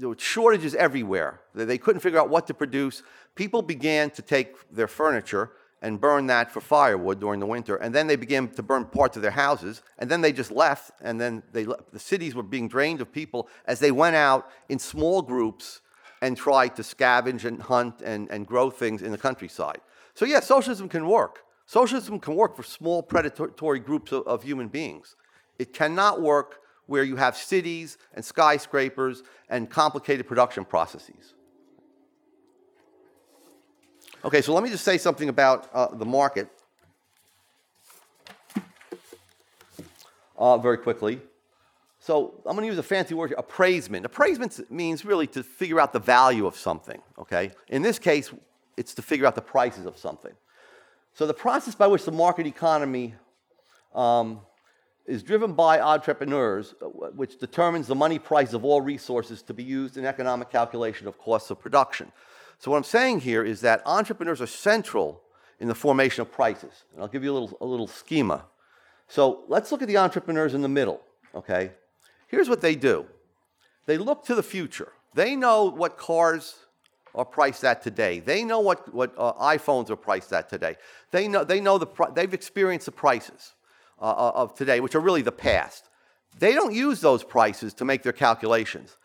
[0.01, 1.41] there were shortages everywhere.
[1.55, 3.03] They couldn't figure out what to produce.
[3.35, 5.51] People began to take their furniture
[5.83, 7.77] and burn that for firewood during the winter.
[7.77, 9.83] And then they began to burn parts of their houses.
[9.99, 10.91] And then they just left.
[11.01, 14.79] And then they, the cities were being drained of people as they went out in
[14.79, 15.81] small groups
[16.23, 19.81] and tried to scavenge and hunt and, and grow things in the countryside.
[20.15, 21.45] So, yeah, socialism can work.
[21.67, 25.17] Socialism can work for small predatory groups of, of human beings.
[25.59, 26.61] It cannot work
[26.91, 31.35] where you have cities and skyscrapers and complicated production processes.
[34.25, 36.49] Okay, so let me just say something about uh, the market
[40.37, 41.21] uh, very quickly.
[42.01, 44.05] So I'm going to use a fancy word appraisement.
[44.05, 47.53] Appraisement means really to figure out the value of something, okay?
[47.69, 48.33] In this case,
[48.77, 50.33] it's to figure out the prices of something.
[51.15, 53.15] So the process by which the market economy
[53.95, 54.41] um,
[55.11, 59.65] is driven by entrepreneurs, uh, which determines the money price of all resources to be
[59.65, 62.13] used in economic calculation of costs of production.
[62.59, 65.21] So what I'm saying here is that entrepreneurs are central
[65.59, 66.85] in the formation of prices.
[66.93, 68.45] And I'll give you a little, a little schema.
[69.09, 71.01] So let's look at the entrepreneurs in the middle,
[71.35, 71.73] okay?
[72.29, 73.07] Here's what they do.
[73.87, 74.93] They look to the future.
[75.15, 76.55] They know what cars
[77.17, 78.21] are priced at today.
[78.21, 80.77] They know what, what uh, iPhones are priced at today.
[81.11, 83.55] They know, they know the, they've experienced the prices
[84.01, 85.89] uh, uh, of today, which are really the past.
[86.39, 88.97] They don't use those prices to make their calculations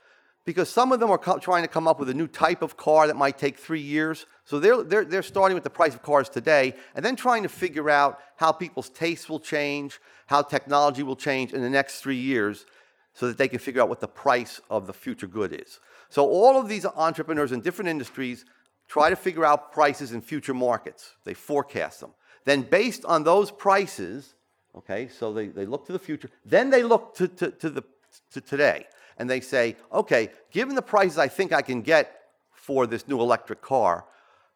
[0.45, 2.77] because some of them are co- trying to come up with a new type of
[2.77, 4.25] car that might take three years.
[4.45, 7.49] So they're, they're, they're starting with the price of cars today and then trying to
[7.49, 12.15] figure out how people's tastes will change, how technology will change in the next three
[12.15, 12.65] years
[13.13, 15.79] so that they can figure out what the price of the future good is.
[16.09, 18.45] So all of these entrepreneurs in different industries
[18.87, 21.15] try to figure out prices in future markets.
[21.23, 22.11] They forecast them.
[22.45, 24.35] Then, based on those prices,
[24.77, 27.83] okay, so they, they look to the future, then they look to, to, to, the,
[28.31, 28.85] to today
[29.17, 33.19] and they say, okay, given the prices I think I can get for this new
[33.19, 34.05] electric car,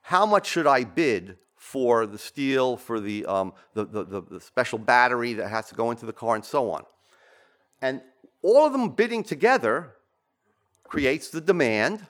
[0.01, 4.39] how much should I bid for the steel, for the, um, the, the, the, the
[4.39, 6.83] special battery that has to go into the car, and so on?
[7.81, 8.01] And
[8.41, 9.95] all of them bidding together
[10.83, 12.05] creates the demand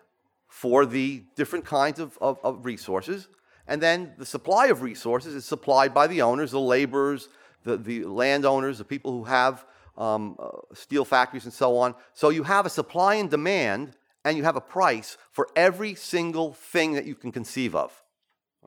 [0.47, 3.27] for the different kinds of, of, of, resources.
[3.67, 7.29] And then the supply of resources is supplied by the owners, the laborers,
[7.63, 9.65] the, the landowners, the people who have
[9.97, 11.93] um, uh, steel factories, and so on.
[12.13, 16.53] So you have a supply and demand, and you have a price for every single
[16.53, 18.01] thing that you can conceive of.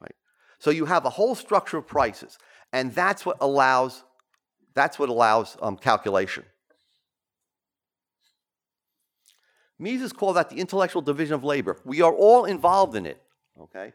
[0.01, 0.15] Right?
[0.59, 2.39] So you have a whole structure of prices,
[2.73, 4.05] and that's what allows
[4.75, 6.45] that's what allows um, calculation.
[9.79, 11.77] Mises called that the intellectual division of labor.
[11.85, 13.21] We are all involved in it.
[13.61, 13.93] Okay,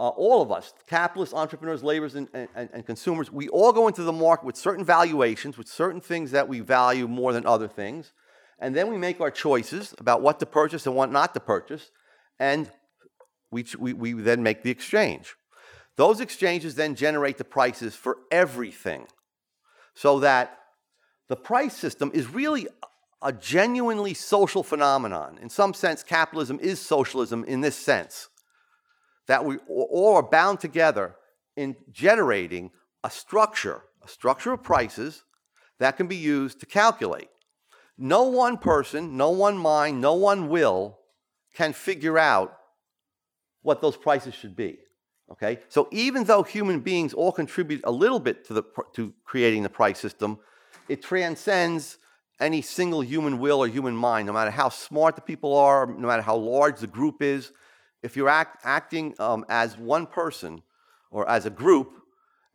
[0.00, 4.02] uh, all of us, capitalists, entrepreneurs, laborers, and, and, and, consumers, we all go into
[4.02, 8.14] the market with certain valuations, with certain things that we value more than other things.
[8.58, 11.90] And then we make our choices about what to purchase and what not to purchase.
[12.38, 12.70] And
[13.50, 15.36] we, we, we then make the exchange.
[15.96, 19.06] Those exchanges then generate the prices for everything.
[19.92, 20.60] So that
[21.28, 22.68] the price system is really
[23.20, 25.38] a genuinely social phenomenon.
[25.42, 28.29] In some sense, capitalism is socialism in this sense
[29.30, 31.14] that we all are bound together
[31.56, 32.68] in generating
[33.04, 35.22] a structure, a structure of prices
[35.78, 37.28] that can be used to calculate.
[37.96, 40.98] No one person, no one mind, no one will
[41.54, 42.58] can figure out
[43.62, 44.78] what those prices should be.
[45.30, 45.60] Okay?
[45.68, 48.64] So even though human beings all contribute a little bit to, the,
[48.94, 50.40] to creating the price system,
[50.88, 51.98] it transcends
[52.40, 56.08] any single human will or human mind, no matter how smart the people are, no
[56.08, 57.52] matter how large the group is,
[58.02, 60.62] if you're act, acting um, as one person
[61.10, 62.00] or as a group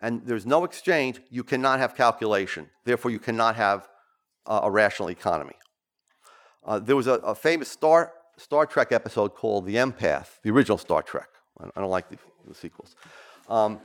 [0.02, 2.70] and there's no exchange, you cannot have calculation.
[2.84, 3.88] Therefore, you cannot have
[4.46, 5.56] uh, a rational economy.
[6.64, 10.78] Uh, there was a, a, famous Star, Star Trek episode called The Empath, the original
[10.78, 11.30] Star Trek.
[11.60, 12.18] I, don't like the,
[12.48, 12.96] the sequels.
[13.50, 13.80] Um,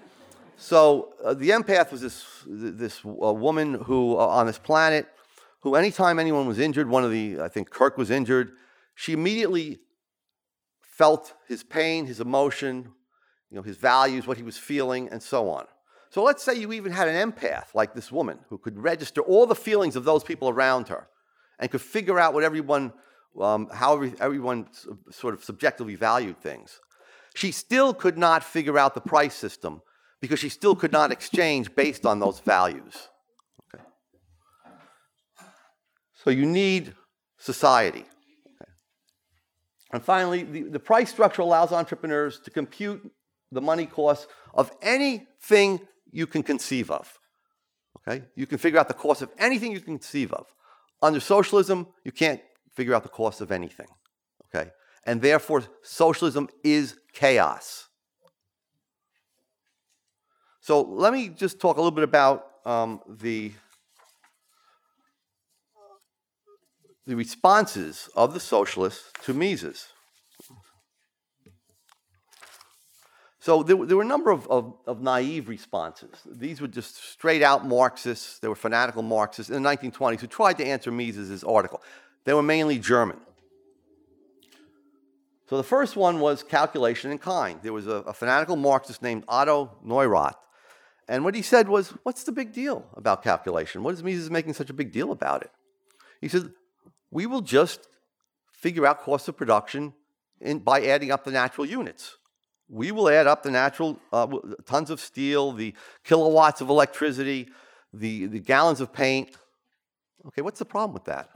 [0.61, 5.09] So uh, the empath was this, this uh, woman who, uh, on this planet,
[5.61, 8.53] who anytime anyone was injured, one of the, I think Kirk was injured,
[8.95, 9.79] she immediately
[11.01, 12.93] felt his pain, his emotion,
[13.51, 15.65] you know, his values, what he was feeling, and so on.
[16.11, 19.47] So let's say you even had an empath like this woman who could register all
[19.47, 21.09] the feelings of those people around her
[21.59, 22.93] and could figure out what everyone,
[23.41, 24.69] um, how every, everyone
[25.11, 26.81] sort of subjectively valued things.
[27.35, 29.81] She still could not figure out the price system
[30.21, 33.09] because she still could not exchange based on those values.
[33.75, 33.83] Okay.
[36.13, 36.93] So you need
[37.39, 38.05] society.
[39.93, 43.11] And finally, the, the price structure allows entrepreneurs to compute
[43.51, 45.81] the money cost of anything
[46.13, 47.19] you can conceive of.
[47.99, 48.25] Okay?
[48.37, 50.47] You can figure out the cost of anything you can conceive of.
[51.03, 52.41] Under socialism, you can't
[52.75, 53.89] figure out the cost of anything.
[54.55, 54.71] Okay?
[55.05, 57.89] And therefore, socialism is chaos.
[60.61, 63.53] So let me just talk a little bit about um, the,
[67.07, 69.89] the responses of the socialists to Mises.
[73.41, 76.11] So there, there, were a number of, of, of, naive responses.
[76.31, 78.39] These were just straight out Marxists.
[78.39, 81.83] They were fanatical Marxists in the 1920s who tried to answer Mises' article.
[82.25, 83.17] They were mainly German.
[85.49, 87.61] So the first one was calculation in kind.
[87.63, 90.35] There was a, a fanatical Marxist named Otto Neurath
[91.11, 93.83] and what he said was, What's the big deal about calculation?
[93.83, 95.51] What is Mises making such a big deal about it?
[96.21, 96.53] He said,
[97.11, 97.89] We will just
[98.53, 99.95] figure out cost of production
[100.41, 102.17] in, by adding up the natural units.
[102.69, 104.29] We will add up the natural uh,
[104.65, 107.49] tons of steel, the kilowatts of electricity,
[107.93, 109.37] the, the gallons of paint.
[110.27, 111.31] Okay, what's the problem with that?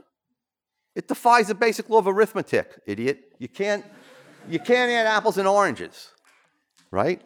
[0.95, 3.33] It defies the basic law of arithmetic, idiot.
[3.37, 3.83] You can't,
[4.49, 6.11] you can't add apples and oranges,
[6.89, 7.21] right?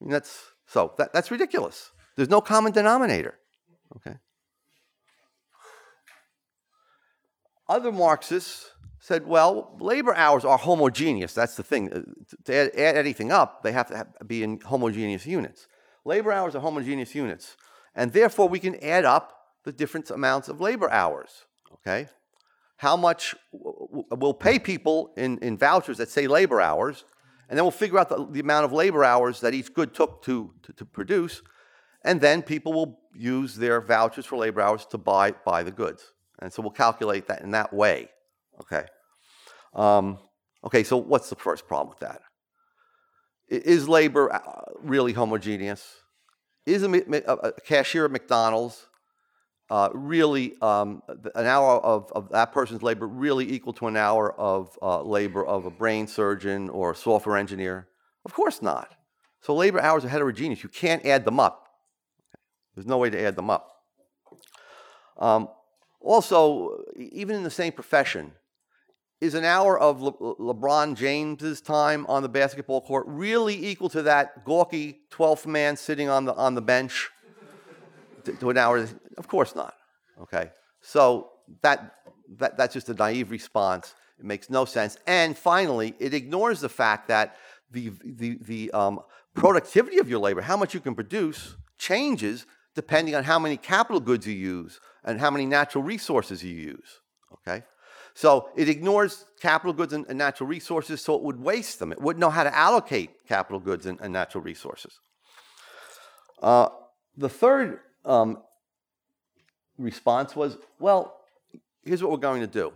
[0.00, 1.90] I mean, that's so that, that's ridiculous.
[2.16, 3.34] There's no common denominator.
[3.96, 4.16] Okay.
[7.68, 11.34] Other Marxists said, well, labor hours are homogeneous.
[11.34, 11.88] That's the thing.
[12.44, 15.68] To add, add anything up, they have to have, be in homogeneous units.
[16.04, 17.56] Labor hours are homogeneous units.
[17.94, 21.44] And therefore, we can add up the different amounts of labor hours.
[21.74, 22.08] Okay?
[22.76, 27.04] How much we'll pay people in, in vouchers that say labor hours,
[27.48, 30.22] and then we'll figure out the, the amount of labor hours that each good took
[30.24, 31.42] to, to, to, produce.
[32.04, 36.12] And then people will use their vouchers for labor hours to buy, buy the goods.
[36.40, 38.08] And so we'll calculate that in that way.
[38.60, 38.84] Okay.
[39.74, 40.18] Um,
[40.64, 42.22] okay, so what's the first problem with that?
[43.48, 46.02] Is labor uh, really homogeneous?
[46.66, 48.86] Is a, a cashier at McDonald's
[49.70, 51.02] uh, really um,
[51.34, 55.44] an hour of, of, that person's labor really equal to an hour of uh, labor
[55.44, 57.86] of a brain surgeon or a software engineer?
[58.24, 58.94] Of course not.
[59.40, 60.62] So labor hours are heterogeneous.
[60.62, 61.68] You can't add them up.
[62.74, 63.82] There's no way to add them up.
[65.18, 65.48] Um,
[66.00, 68.32] also, even in the same profession,
[69.20, 74.02] is an hour of Le- LeBron James's time on the basketball court really equal to
[74.02, 77.10] that gawky 12th man sitting on the, on the bench
[78.24, 78.86] to, to an hour?
[79.16, 79.74] Of course not.
[80.22, 80.50] Okay.
[80.80, 81.30] So
[81.62, 81.96] that,
[82.38, 83.94] that, that's just a naive response.
[84.18, 84.96] It makes no sense.
[85.06, 87.36] And finally, it ignores the fact that
[87.70, 89.00] the, the, the um,
[89.34, 94.00] productivity of your labor, how much you can produce, changes depending on how many capital
[94.00, 97.00] goods you use and how many natural resources you use.
[97.32, 97.64] Okay?
[98.14, 101.92] So it ignores capital goods and, and natural resources, so it would waste them.
[101.92, 104.98] It wouldn't know how to allocate capital goods and, and natural resources.
[106.42, 106.68] Uh,
[107.16, 108.38] the third um,
[109.76, 111.20] response was, well,
[111.84, 112.72] here's what we're going to do.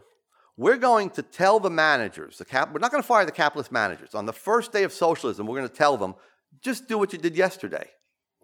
[0.57, 3.73] We're going to tell the managers, the cap, we're not going to fire the capitalist
[3.73, 4.15] managers.
[4.15, 6.15] On the first day of socialism, we're going to tell them,
[6.61, 7.89] just do what you did yesterday,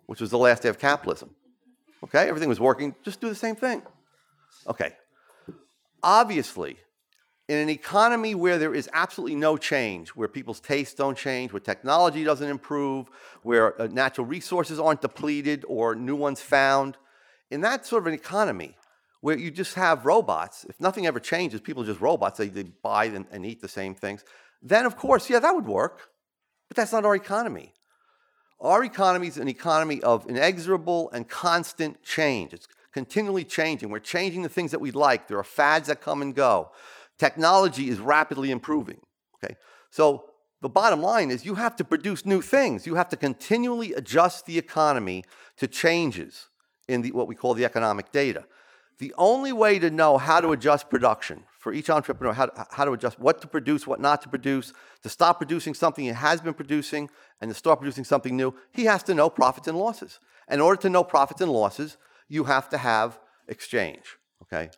[0.07, 1.31] which was the last day of capitalism.
[2.05, 3.83] Okay, everything was working, just do the same thing.
[4.67, 4.93] Okay.
[6.03, 6.77] Obviously,
[7.49, 11.61] in an economy where there is absolutely no change, where people's tastes don't change, where
[11.61, 13.09] technology doesn't improve,
[13.43, 16.97] where uh, natural resources aren't depleted or new ones found,
[17.51, 18.77] in that sort of an economy
[19.21, 22.63] where you just have robots, if nothing ever changes, people are just robots, they, they
[22.63, 24.25] buy and, and eat the same things,
[24.63, 26.11] then of course, yeah, that would work.
[26.69, 27.73] But that's not our economy.
[28.61, 32.53] Our economy is an economy of inexorable and constant change.
[32.53, 33.91] It's continually changing.
[33.91, 35.29] We're changing the things that we like.
[35.29, 36.71] There are fads that come and go.
[37.19, 39.01] Technology is rapidly improving.
[39.37, 39.57] Okay?
[39.91, 40.25] So
[40.61, 42.87] the bottom line is you have to produce new things.
[42.87, 45.25] You have to continually adjust the economy
[45.59, 46.49] to changes
[46.89, 48.45] in the, what we call the economic data.
[48.99, 52.93] The only way to know how to adjust production for each entrepreneur, how, how to
[52.93, 54.73] adjust what to produce, what not to produce,
[55.03, 57.09] to stop producing something he has been producing
[57.41, 60.19] and to start producing something new, he has to know profits and losses.
[60.51, 61.97] In order to know profits and losses,
[62.29, 64.17] you have to have exchange.
[64.43, 64.71] Okay?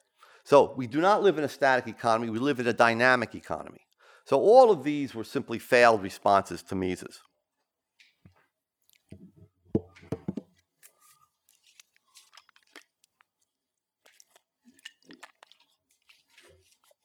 [0.44, 3.86] So we do not live in a static economy, we live in a dynamic economy.
[4.24, 7.20] So all of these were simply failed responses to Mises.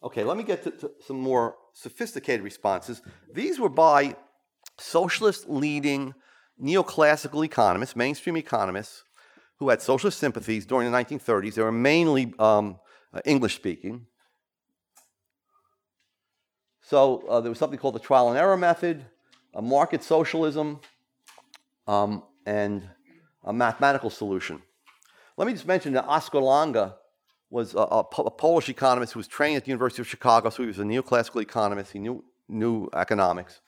[0.05, 3.01] Okay, let me get to, to, some more sophisticated responses.
[3.33, 4.15] These were by
[4.77, 6.13] socialist leading
[6.61, 9.03] neoclassical economists, mainstream economists,
[9.57, 11.55] who had socialist sympathies during the 1930s.
[11.55, 12.79] They were mainly um,
[13.11, 14.05] uh, English speaking.
[16.83, 19.03] So uh, there was something called the trial and error method,
[19.55, 20.81] a market socialism,
[21.87, 22.87] um, and
[23.43, 24.61] a mathematical solution.
[25.35, 26.93] Let me just mention that Oskar Lange
[27.55, 30.61] was a, a, a, Polish economist who was trained at the University of Chicago, so
[30.61, 31.93] he was a neoclassical economist.
[31.93, 33.61] He knew, knew economics.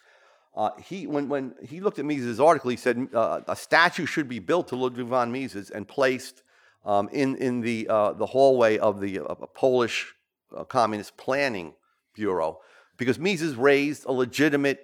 [0.53, 4.27] Uh, he, when, when he looked at Mises' article, he said uh, a statue should
[4.27, 6.43] be built to Ludwig von Mises and placed
[6.85, 10.13] um, in, in the, uh, the hallway of the uh, Polish
[10.55, 11.73] uh, Communist Planning
[12.13, 12.59] Bureau
[12.97, 14.81] because Mises raised a legitimate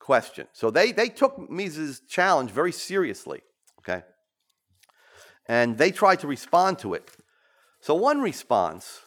[0.00, 0.48] question.
[0.52, 3.42] So they, they took Mises' challenge very seriously,
[3.78, 4.02] okay?
[5.46, 7.08] And they tried to respond to it.
[7.82, 9.06] So, one response,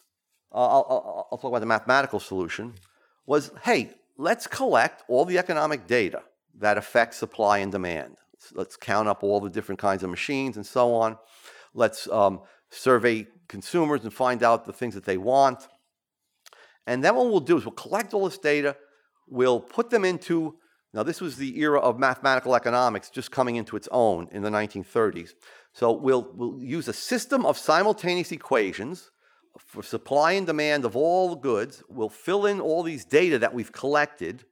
[0.53, 2.73] uh, I'll, I'll, talk about the mathematical solution,
[3.26, 6.23] was hey, let's collect all the economic data
[6.59, 8.17] that affects supply and demand.
[8.53, 11.17] Let's count up all the different kinds of machines and so on.
[11.73, 15.69] Let's um, survey consumers and find out the things that they want.
[16.86, 18.76] And then what we'll do is we'll collect all this data,
[19.30, 20.55] we'll put them into,
[20.96, 24.50] now this was the era of mathematical economics just coming into its own in the
[24.50, 25.34] 1930s.
[25.74, 29.12] So we'll, we'll use a system of simultaneous equations
[29.60, 31.84] for supply and demand of all goods.
[31.89, 34.46] We'll fill in all these data that we've collected,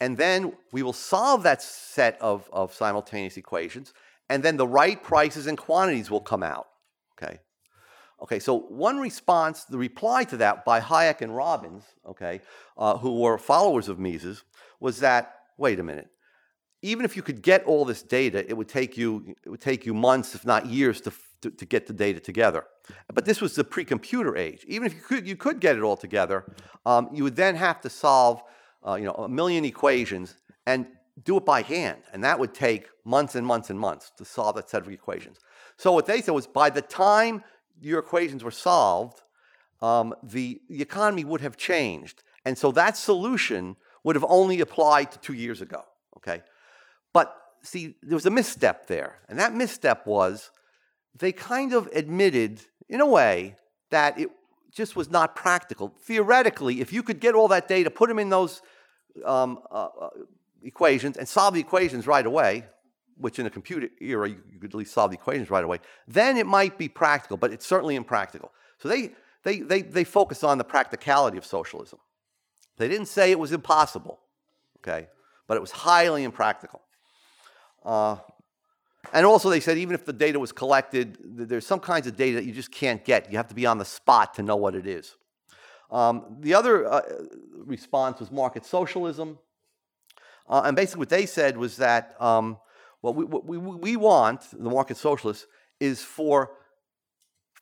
[0.00, 3.92] and then we will solve that set of, of simultaneous equations,
[4.28, 6.68] and then the right prices and quantities will come out.
[7.20, 7.40] Okay.
[8.22, 12.42] Okay, so one response, the reply to that by Hayek and Robbins, okay,
[12.76, 14.44] uh, who were followers of Mises,
[14.78, 16.08] was that wait a minute,
[16.82, 19.84] even if you could get all this data, it would take you, it would take
[19.84, 22.64] you months, if not years, to, to, to get the data together.
[23.12, 24.64] But this was the pre-computer age.
[24.66, 26.44] Even if you could, you could get it all together,
[26.86, 28.42] um, you would then have to solve
[28.86, 30.36] uh, you know, a million equations
[30.66, 30.86] and
[31.22, 32.00] do it by hand.
[32.12, 35.38] And that would take months and months and months to solve that set of equations.
[35.76, 37.44] So what they said was by the time
[37.80, 39.20] your equations were solved,
[39.82, 42.22] um, the, the economy would have changed.
[42.46, 45.84] And so that solution would have only applied to two years ago.
[46.16, 46.42] Okay?
[47.12, 49.18] But see, there was a misstep there.
[49.28, 50.50] And that misstep was
[51.18, 53.56] they kind of admitted, in a way,
[53.90, 54.30] that it
[54.72, 55.94] just was not practical.
[56.02, 58.62] Theoretically, if you could get all that data, put them in those
[59.24, 60.08] um, uh, uh,
[60.62, 62.64] equations, and solve the equations right away,
[63.16, 65.78] which in a computer era you, you could at least solve the equations right away,
[66.06, 68.52] then it might be practical, but it's certainly impractical.
[68.78, 69.10] So they,
[69.42, 71.98] they, they, they focus on the practicality of socialism.
[72.80, 74.18] They didn't say it was impossible,
[74.78, 75.08] okay,
[75.46, 76.80] but it was highly impractical.
[77.84, 78.16] Uh,
[79.12, 82.36] and also, they said even if the data was collected, there's some kinds of data
[82.36, 83.30] that you just can't get.
[83.30, 85.14] You have to be on the spot to know what it is.
[85.90, 87.02] Um, the other uh,
[87.52, 89.38] response was market socialism.
[90.48, 92.56] Uh, and basically, what they said was that um,
[93.02, 95.46] what, we, what we, we want, the market socialists,
[95.80, 96.52] is for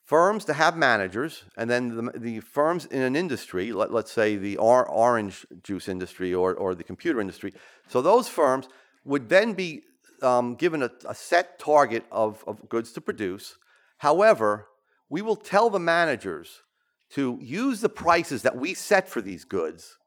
[0.09, 4.37] firms to have managers, and then the, the firms in an industry, let, us say
[4.37, 7.53] the or, orange juice industry or, or the computer industry,
[7.89, 8.69] so those firms
[9.05, 9.83] would then be
[10.23, 13.59] um, given a, a, set target of, of goods to produce.
[13.99, 14.69] However,
[15.11, 16.63] we will tell the managers
[17.11, 19.99] to use the prices that we set for these goods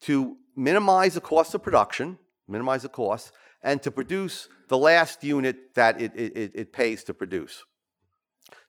[0.00, 2.18] to minimize the cost of production,
[2.48, 3.30] minimize the cost,
[3.62, 7.62] and to produce the last unit that it, it, it pays to produce.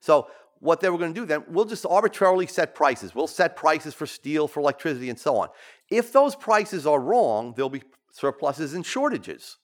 [0.00, 0.28] So,
[0.60, 3.14] what they were going to do then, we'll just arbitrarily set prices.
[3.14, 5.48] We'll set prices for steel, for electricity, and so on.
[5.90, 7.82] If those prices are wrong, there'll be
[8.12, 9.56] surpluses and shortages.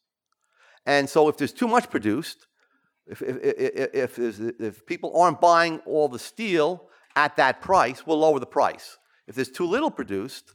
[0.87, 2.47] And so if there's too much produced,
[3.07, 8.41] if, if, if, if, people aren't buying all the steel at that price, we'll lower
[8.41, 8.99] the price.
[9.29, 10.55] If there's too little produced,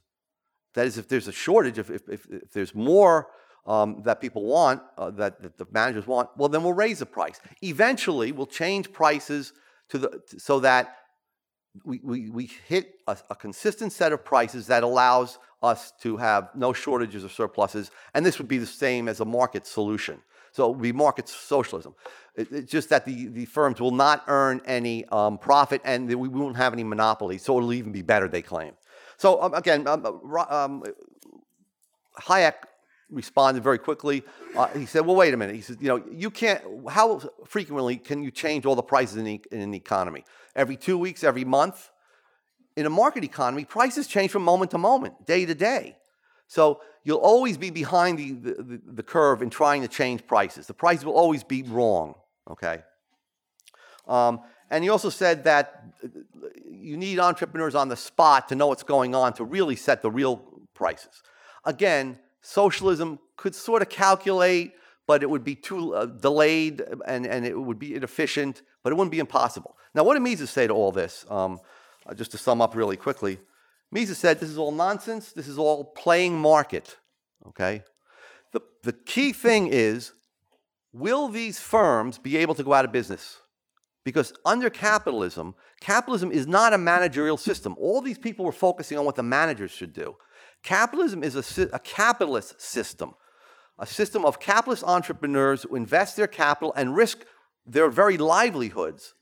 [0.74, 3.28] that is, if there's a shortage, if, if, if there's more
[3.68, 7.06] um, that people want, uh, that, that, the managers want, well, then we'll raise the
[7.06, 7.40] price.
[7.62, 9.54] Eventually, we'll change prices
[9.92, 10.96] to the, so that
[11.86, 16.50] we, we, we hit a, a consistent set of prices that allows us to have
[16.56, 20.20] no shortages or surpluses, and this would be the same as a market solution.
[20.54, 21.96] So it would be market socialism.
[22.36, 26.28] It- it's just that the, the firms will not earn any um, profit and we
[26.28, 27.38] won't have any monopoly.
[27.38, 28.74] So it'll even be better, they claim.
[29.18, 30.84] So um, again, um, uh, um,
[32.22, 32.54] Hayek
[33.12, 34.24] responded very quickly.
[34.56, 36.64] Uh, he said, "Well, wait a minute." He said, "You know, you can't.
[36.90, 40.24] How frequently can you change all the prices in the, in the economy?
[40.56, 41.90] Every two weeks, every month?
[42.78, 45.98] In a market economy, prices change from moment to moment, day to day.
[46.48, 50.68] So you'll always be behind the, the, the- the curve in trying to change prices.
[50.68, 52.16] The prices will always be wrong.
[52.50, 52.82] Okay."
[54.08, 56.08] Um, and he also said that uh,
[56.72, 60.10] you need entrepreneurs on the spot to know what's going on to really set the
[60.10, 60.38] real
[60.74, 61.22] prices.
[61.66, 64.74] Again, socialism could sort of calculate,
[65.08, 68.96] but it would be too uh, delayed and, and it would be inefficient, but it
[68.96, 69.76] wouldn't be impossible.
[69.94, 71.26] Now, what did Mises say to all this?
[71.30, 71.60] Um,
[72.06, 73.40] uh, just to sum up really quickly,
[73.92, 76.98] Mises said this is all nonsense, this is all playing market.
[77.48, 77.84] Okay?
[78.52, 80.14] The, the key thing is
[80.94, 83.40] will these firms be able to go out of business?
[84.04, 87.76] Because under capitalism, capitalism is not a managerial system.
[87.80, 90.16] All these people were focusing on what the managers should do.
[90.64, 93.16] Capitalism is a, a capitalist system,
[93.80, 97.26] a system of capitalist entrepreneurs who invest their capital and risk
[97.66, 99.14] their very livelihoods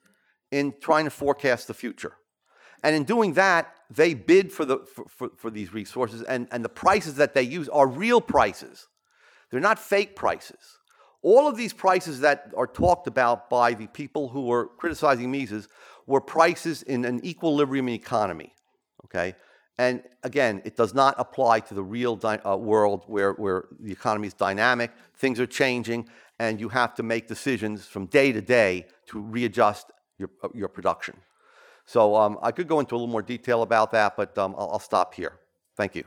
[0.51, 2.13] in trying to forecast the future.
[2.83, 6.63] And in doing that, they bid for, the, for, for, for these resources, and, and
[6.63, 8.87] the prices that they use are real prices.
[9.49, 10.77] They're not fake prices.
[11.21, 15.67] All of these prices that are talked about by the people who were criticizing Mises
[16.07, 18.53] were prices in an equilibrium economy.
[19.05, 19.35] Okay?
[19.80, 23.93] And again, it does not apply to the real dy- uh, world where, where the
[23.93, 28.41] economy is dynamic, things are changing, and you have to make decisions from day to
[28.41, 31.15] day to readjust your, uh, your production.
[31.86, 34.71] So um, I could go into a little more detail about that, but um, I'll,
[34.73, 35.39] I'll stop here.
[35.77, 36.03] Thank you.